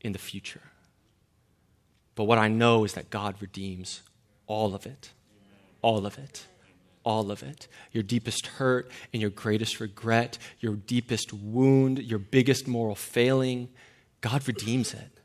in 0.00 0.12
the 0.12 0.18
future. 0.18 0.62
But 2.14 2.24
what 2.24 2.38
I 2.38 2.48
know 2.48 2.84
is 2.84 2.94
that 2.94 3.10
God 3.10 3.36
redeems 3.40 4.02
all 4.46 4.74
of 4.74 4.86
it. 4.86 5.10
All 5.82 6.06
of 6.06 6.18
it 6.18 6.46
all 7.06 7.30
of 7.30 7.42
it 7.42 7.68
your 7.92 8.02
deepest 8.02 8.46
hurt 8.46 8.90
and 9.12 9.22
your 9.22 9.30
greatest 9.30 9.80
regret, 9.80 10.36
your 10.60 10.74
deepest 10.74 11.32
wound, 11.32 12.00
your 12.00 12.18
biggest 12.18 12.66
moral 12.66 12.94
failing. 12.94 13.68
God 14.20 14.46
redeems 14.46 14.92
it. 14.92 15.20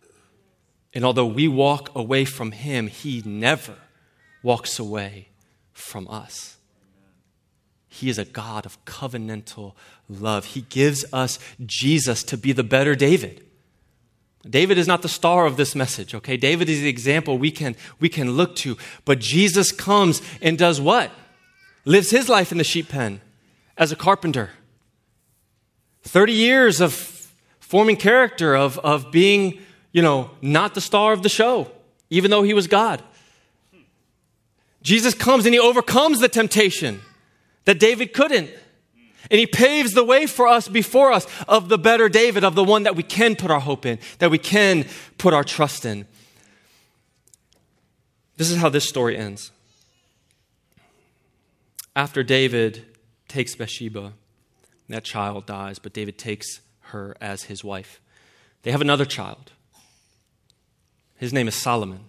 And 0.94 1.04
although 1.04 1.26
we 1.26 1.48
walk 1.48 1.94
away 1.96 2.24
from 2.24 2.52
Him, 2.52 2.88
He 2.88 3.22
never 3.26 3.76
walks 4.44 4.80
away 4.80 5.30
from 5.74 6.08
us. 6.08 6.58
He 7.88 8.10
is 8.10 8.18
a 8.18 8.26
God 8.26 8.66
of 8.66 8.84
covenantal 8.86 9.74
love. 10.08 10.46
He 10.46 10.62
gives 10.62 11.04
us 11.12 11.40
Jesus 11.66 12.24
to 12.24 12.38
be 12.38 12.54
the 12.54 12.64
better 12.64 12.96
David. 12.96 13.46
David 14.50 14.78
is 14.78 14.88
not 14.88 15.02
the 15.02 15.10
star 15.10 15.46
of 15.46 15.58
this 15.58 15.76
message, 15.76 16.16
okay? 16.16 16.38
David 16.38 16.70
is 16.70 16.82
the 16.82 16.90
example 16.90 17.38
we 17.38 17.52
can, 17.52 17.76
we 18.00 18.10
can 18.10 18.32
look 18.32 18.56
to. 18.58 18.78
But 19.04 19.20
Jesus 19.20 19.72
comes 19.72 20.22
and 20.42 20.58
does 20.58 20.80
what? 20.80 21.12
Lives 21.86 22.12
his 22.12 22.30
life 22.30 22.52
in 22.52 22.58
the 22.58 22.64
sheep 22.64 22.90
pen 22.90 23.22
as 23.78 23.92
a 23.92 23.96
carpenter. 23.96 24.52
30 26.04 26.34
years 26.34 26.82
of 26.82 26.94
forming 27.60 27.96
character, 27.96 28.56
of, 28.56 28.78
of 28.80 29.12
being, 29.12 29.60
you 29.92 30.02
know, 30.02 30.32
not 30.42 30.76
the 30.76 30.82
star 30.82 31.14
of 31.14 31.24
the 31.24 31.30
show, 31.30 31.72
even 32.10 32.32
though 32.32 32.44
he 32.44 32.54
was 32.54 32.68
God. 32.68 33.02
Jesus 34.82 35.14
comes 35.14 35.46
and 35.46 35.54
he 35.54 35.60
overcomes 35.60 36.20
the 36.20 36.28
temptation 36.28 37.02
that 37.66 37.80
David 37.80 38.14
couldn't. 38.14 38.50
And 39.30 39.40
he 39.40 39.46
paves 39.46 39.94
the 39.94 40.04
way 40.04 40.26
for 40.26 40.48
us 40.48 40.68
before 40.68 41.12
us 41.12 41.26
of 41.48 41.70
the 41.70 41.78
better 41.78 42.10
David, 42.10 42.44
of 42.44 42.56
the 42.56 42.64
one 42.64 42.84
that 42.84 42.96
we 42.96 43.04
can 43.04 43.36
put 43.36 43.52
our 43.52 43.60
hope 43.60 43.86
in, 43.86 44.00
that 44.20 44.32
we 44.32 44.38
can 44.38 44.86
put 45.18 45.34
our 45.34 45.44
trust 45.44 45.86
in. 45.86 46.06
This 48.36 48.50
is 48.50 48.58
how 48.58 48.70
this 48.70 48.90
story 48.90 49.16
ends 49.16 49.52
after 51.96 52.24
David 52.24 52.86
takes 53.28 53.56
Bathsheba, 53.56 54.14
that 54.90 55.04
child 55.04 55.46
dies, 55.46 55.80
but 55.80 55.94
David 55.94 56.18
takes 56.18 56.60
her 56.92 57.16
as 57.22 57.44
his 57.44 57.64
wife. 57.64 58.02
They 58.64 58.72
have 58.72 58.82
another 58.82 59.06
child. 59.06 59.52
His 61.18 61.32
name 61.32 61.48
is 61.48 61.56
Solomon. 61.56 62.02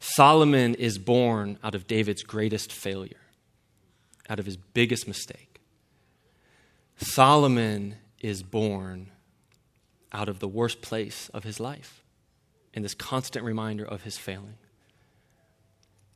Solomon 0.00 0.74
is 0.74 0.98
born 0.98 1.58
out 1.62 1.74
of 1.74 1.86
David's 1.86 2.22
greatest 2.22 2.72
failure, 2.72 3.20
out 4.28 4.40
of 4.40 4.46
his 4.46 4.56
biggest 4.56 5.06
mistake. 5.06 5.60
Solomon 6.96 7.96
is 8.20 8.42
born 8.42 9.10
out 10.12 10.28
of 10.28 10.40
the 10.40 10.48
worst 10.48 10.82
place 10.82 11.30
of 11.32 11.44
his 11.44 11.60
life, 11.60 12.02
in 12.74 12.82
this 12.82 12.94
constant 12.94 13.44
reminder 13.44 13.84
of 13.84 14.02
his 14.02 14.18
failing. 14.18 14.56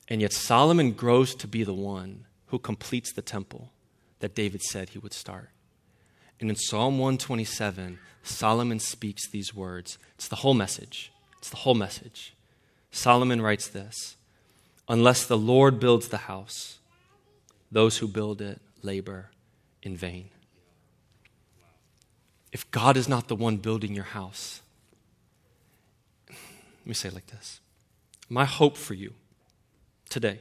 And 0.09 0.21
yet 0.21 0.33
Solomon 0.33 0.93
grows 0.93 1.35
to 1.37 1.49
be 1.49 1.65
the 1.65 1.75
one 1.75 2.27
who 2.47 2.59
completes 2.59 3.13
the 3.13 3.23
temple 3.23 3.71
that 4.21 4.35
David 4.35 4.63
said 4.63 4.91
he 4.91 4.99
would 4.99 5.13
start. 5.13 5.51
And 6.41 6.51
in 6.51 6.57
Psalm 6.57 6.99
127, 6.99 7.99
Solomon 8.23 8.79
speaks 8.79 9.29
these 9.29 9.55
words. 9.55 9.99
It's 10.15 10.29
the 10.29 10.37
whole 10.37 10.55
message. 10.55 11.13
It's 11.39 11.51
the 11.51 11.57
whole 11.57 11.75
message. 11.75 12.35
Solomon 12.91 13.41
writes 13.41 13.69
this 13.69 14.17
Unless 14.89 15.27
the 15.27 15.39
Lord 15.39 15.81
builds 15.81 16.09
the 16.09 16.19
house, 16.19 16.79
those 17.73 17.99
who 17.99 18.07
build 18.07 18.41
it 18.41 18.61
labor 18.83 19.31
in 19.83 19.97
vain. 19.97 20.31
If 22.53 22.71
God 22.71 22.97
is 22.97 23.09
not 23.09 23.29
the 23.29 23.37
one 23.37 23.57
building 23.57 23.95
your 23.95 24.05
house, 24.05 24.63
let 26.29 26.87
me 26.87 26.95
say 26.95 27.09
it 27.09 27.15
like 27.15 27.27
this 27.27 27.61
My 28.29 28.45
hope 28.45 28.77
for 28.77 28.95
you 28.95 29.15
today. 30.17 30.41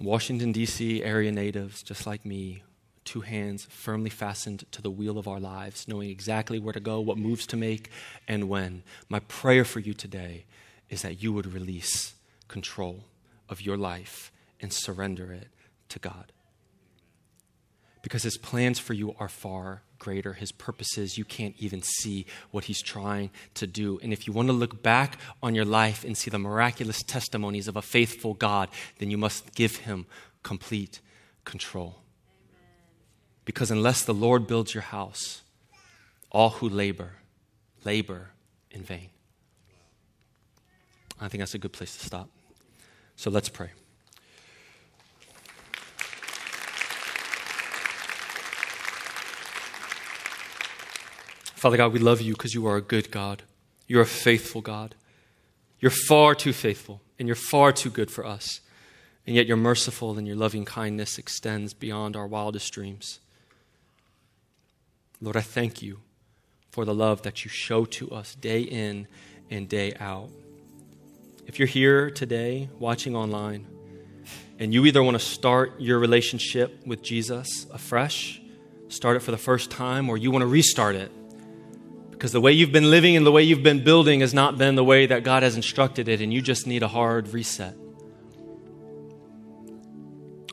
Washington, 0.00 0.50
D.C. 0.50 1.04
area 1.04 1.30
natives, 1.30 1.84
just 1.84 2.04
like 2.04 2.26
me, 2.26 2.64
two 3.04 3.20
hands 3.20 3.68
firmly 3.70 4.10
fastened 4.10 4.64
to 4.72 4.82
the 4.82 4.90
wheel 4.90 5.18
of 5.18 5.28
our 5.28 5.38
lives, 5.38 5.86
knowing 5.86 6.10
exactly 6.10 6.58
where 6.58 6.72
to 6.72 6.80
go, 6.80 6.98
what 6.98 7.16
moves 7.16 7.46
to 7.46 7.56
make, 7.56 7.92
and 8.26 8.48
when. 8.48 8.82
My 9.08 9.20
prayer 9.20 9.64
for 9.64 9.78
you 9.78 9.94
today 9.94 10.46
is 10.90 11.02
that 11.02 11.22
you 11.22 11.32
would 11.32 11.52
release 11.52 12.14
control 12.48 13.04
of 13.48 13.62
your 13.62 13.76
life 13.76 14.32
and 14.60 14.72
surrender 14.72 15.32
it 15.32 15.46
to 15.88 16.00
God. 16.00 16.32
Because 18.02 18.24
his 18.24 18.36
plans 18.36 18.80
for 18.80 18.94
you 18.94 19.14
are 19.20 19.28
far 19.28 19.82
greater. 19.98 20.34
His 20.34 20.52
purposes, 20.52 21.18
you 21.18 21.24
can't 21.24 21.54
even 21.58 21.82
see 21.82 22.26
what 22.50 22.64
he's 22.64 22.82
trying 22.82 23.30
to 23.54 23.66
do. 23.66 23.98
And 24.02 24.12
if 24.12 24.26
you 24.26 24.32
want 24.32 24.48
to 24.48 24.52
look 24.52 24.82
back 24.82 25.18
on 25.42 25.54
your 25.54 25.64
life 25.64 26.04
and 26.04 26.16
see 26.16 26.30
the 26.30 26.38
miraculous 26.38 27.02
testimonies 27.02 27.68
of 27.68 27.76
a 27.76 27.82
faithful 27.82 28.34
God, 28.34 28.68
then 28.98 29.10
you 29.10 29.18
must 29.18 29.54
give 29.54 29.76
him 29.76 30.06
complete 30.42 31.00
control. 31.44 31.96
Because 33.44 33.70
unless 33.70 34.04
the 34.04 34.14
Lord 34.14 34.46
builds 34.46 34.74
your 34.74 34.82
house, 34.82 35.42
all 36.30 36.50
who 36.50 36.68
labor, 36.68 37.12
labor 37.84 38.30
in 38.70 38.82
vain. 38.82 39.08
I 41.20 41.28
think 41.28 41.40
that's 41.40 41.54
a 41.54 41.58
good 41.58 41.72
place 41.72 41.96
to 41.96 42.04
stop. 42.04 42.28
So 43.16 43.30
let's 43.30 43.48
pray. 43.48 43.70
Father 51.58 51.76
God, 51.76 51.92
we 51.92 51.98
love 51.98 52.20
you 52.20 52.34
because 52.34 52.54
you 52.54 52.68
are 52.68 52.76
a 52.76 52.80
good 52.80 53.10
God. 53.10 53.42
You're 53.88 54.02
a 54.02 54.06
faithful 54.06 54.60
God. 54.60 54.94
You're 55.80 55.90
far 55.90 56.36
too 56.36 56.52
faithful 56.52 57.00
and 57.18 57.26
you're 57.26 57.34
far 57.34 57.72
too 57.72 57.90
good 57.90 58.12
for 58.12 58.24
us. 58.24 58.60
And 59.26 59.34
yet 59.34 59.48
you're 59.48 59.56
merciful 59.56 60.16
and 60.16 60.24
your 60.24 60.36
loving 60.36 60.64
kindness 60.64 61.18
extends 61.18 61.74
beyond 61.74 62.14
our 62.14 62.28
wildest 62.28 62.72
dreams. 62.72 63.18
Lord, 65.20 65.36
I 65.36 65.40
thank 65.40 65.82
you 65.82 65.98
for 66.70 66.84
the 66.84 66.94
love 66.94 67.22
that 67.22 67.44
you 67.44 67.50
show 67.50 67.84
to 67.86 68.08
us 68.12 68.36
day 68.36 68.60
in 68.60 69.08
and 69.50 69.68
day 69.68 69.94
out. 69.98 70.30
If 71.48 71.58
you're 71.58 71.66
here 71.66 72.08
today 72.08 72.68
watching 72.78 73.16
online 73.16 73.66
and 74.60 74.72
you 74.72 74.86
either 74.86 75.02
want 75.02 75.16
to 75.16 75.24
start 75.24 75.80
your 75.80 75.98
relationship 75.98 76.86
with 76.86 77.02
Jesus 77.02 77.66
afresh, 77.72 78.40
start 78.90 79.16
it 79.16 79.20
for 79.20 79.32
the 79.32 79.36
first 79.36 79.72
time, 79.72 80.08
or 80.08 80.16
you 80.16 80.30
want 80.30 80.42
to 80.42 80.46
restart 80.46 80.94
it. 80.94 81.10
Because 82.18 82.32
the 82.32 82.40
way 82.40 82.50
you've 82.50 82.72
been 82.72 82.90
living 82.90 83.16
and 83.16 83.24
the 83.24 83.30
way 83.30 83.44
you've 83.44 83.62
been 83.62 83.84
building 83.84 84.22
has 84.22 84.34
not 84.34 84.58
been 84.58 84.74
the 84.74 84.82
way 84.82 85.06
that 85.06 85.22
God 85.22 85.44
has 85.44 85.54
instructed 85.54 86.08
it, 86.08 86.20
and 86.20 86.34
you 86.34 86.42
just 86.42 86.66
need 86.66 86.82
a 86.82 86.88
hard 86.88 87.28
reset. 87.28 87.76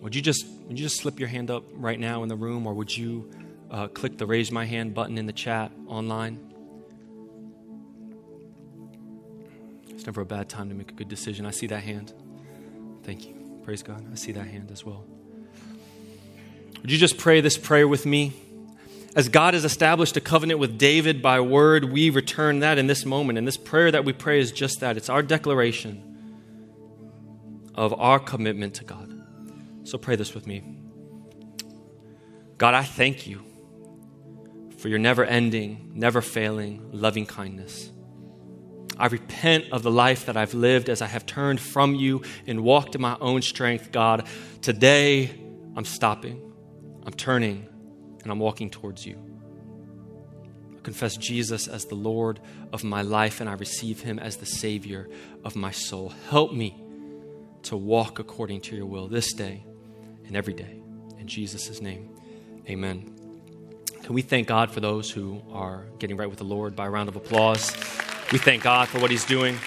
Would 0.03 0.13
you 0.13 0.21
just, 0.21 0.45
would 0.67 0.77
you 0.77 0.85
just 0.85 0.97
slip 0.97 1.19
your 1.19 1.27
hand 1.27 1.49
up 1.49 1.63
right 1.73 1.99
now 1.99 2.21
in 2.21 2.29
the 2.29 2.35
room, 2.35 2.67
or 2.67 2.75
would 2.75 2.95
you 2.95 3.31
uh, 3.71 3.87
click 3.87 4.19
the 4.19 4.27
raise 4.27 4.51
my 4.51 4.63
hand 4.63 4.93
button 4.93 5.17
in 5.17 5.25
the 5.25 5.33
chat 5.33 5.71
online? 5.87 6.37
It's 9.89 10.05
never 10.05 10.21
a 10.21 10.25
bad 10.25 10.49
time 10.49 10.69
to 10.69 10.75
make 10.75 10.91
a 10.91 10.93
good 10.93 11.09
decision. 11.09 11.47
I 11.47 11.51
see 11.51 11.65
that 11.65 11.81
hand. 11.81 12.13
Thank 13.01 13.27
you. 13.27 13.33
Praise 13.63 13.81
God. 13.81 14.05
I 14.11 14.15
see 14.15 14.33
that 14.33 14.45
hand 14.45 14.69
as 14.69 14.85
well. 14.85 15.03
Would 16.83 16.91
you 16.91 16.99
just 16.99 17.17
pray 17.17 17.41
this 17.41 17.57
prayer 17.57 17.87
with 17.87 18.05
me? 18.05 18.33
As 19.15 19.29
God 19.29 19.53
has 19.53 19.63
established 19.63 20.17
a 20.17 20.21
covenant 20.21 20.59
with 20.59 20.77
David 20.77 21.21
by 21.21 21.39
word, 21.39 21.85
we 21.85 22.09
return 22.09 22.59
that 22.59 22.77
in 22.77 22.87
this 22.87 23.05
moment. 23.05 23.37
And 23.37 23.47
this 23.47 23.55
prayer 23.55 23.89
that 23.89 24.03
we 24.03 24.11
pray 24.11 24.41
is 24.41 24.51
just 24.51 24.81
that 24.81 24.97
it's 24.97 25.07
our 25.07 25.23
declaration 25.23 26.11
of 27.73 27.93
our 27.93 28.19
commitment 28.19 28.73
to 28.75 28.83
God. 28.83 29.09
So 29.85 29.97
pray 29.97 30.17
this 30.17 30.33
with 30.33 30.45
me. 30.45 30.63
God, 32.57 32.73
I 32.73 32.83
thank 32.83 33.25
you 33.25 33.41
for 34.79 34.89
your 34.89 34.99
never 34.99 35.23
ending, 35.23 35.91
never 35.93 36.21
failing, 36.21 36.89
loving 36.91 37.25
kindness. 37.25 37.91
I 38.97 39.07
repent 39.07 39.65
of 39.71 39.81
the 39.81 39.91
life 39.91 40.25
that 40.25 40.35
I've 40.35 40.53
lived 40.53 40.89
as 40.89 41.01
I 41.01 41.07
have 41.07 41.25
turned 41.25 41.61
from 41.61 41.95
you 41.95 42.21
and 42.47 42.63
walked 42.63 42.95
in 42.95 43.01
my 43.01 43.17
own 43.21 43.41
strength, 43.41 43.93
God. 43.93 44.27
Today, 44.61 45.31
I'm 45.75 45.85
stopping, 45.85 46.53
I'm 47.05 47.13
turning, 47.13 47.67
and 48.25 48.31
I'm 48.31 48.39
walking 48.39 48.71
towards 48.71 49.05
you. 49.05 49.17
I 50.75 50.81
confess 50.81 51.15
Jesus 51.15 51.67
as 51.67 51.85
the 51.85 51.95
Lord 51.95 52.39
of 52.73 52.83
my 52.83 53.03
life, 53.03 53.39
and 53.39 53.47
I 53.47 53.53
receive 53.53 54.01
him 54.01 54.17
as 54.17 54.37
the 54.37 54.47
Savior 54.47 55.07
of 55.43 55.55
my 55.55 55.69
soul. 55.69 56.11
Help 56.29 56.51
me 56.51 56.75
to 57.63 57.77
walk 57.77 58.17
according 58.17 58.61
to 58.61 58.75
your 58.75 58.87
will 58.87 59.07
this 59.07 59.31
day 59.31 59.63
and 60.25 60.35
every 60.35 60.53
day. 60.53 60.81
In 61.19 61.27
Jesus' 61.27 61.81
name, 61.81 62.09
amen. 62.67 63.11
Can 64.01 64.15
we 64.15 64.23
thank 64.23 64.47
God 64.47 64.71
for 64.71 64.79
those 64.79 65.09
who 65.11 65.41
are 65.51 65.85
getting 65.99 66.17
right 66.17 66.29
with 66.29 66.39
the 66.39 66.45
Lord 66.45 66.75
by 66.75 66.87
a 66.87 66.89
round 66.89 67.09
of 67.09 67.15
applause? 67.15 67.71
We 68.31 68.39
thank 68.39 68.63
God 68.63 68.87
for 68.87 68.99
what 68.99 69.11
He's 69.11 69.25
doing. 69.25 69.57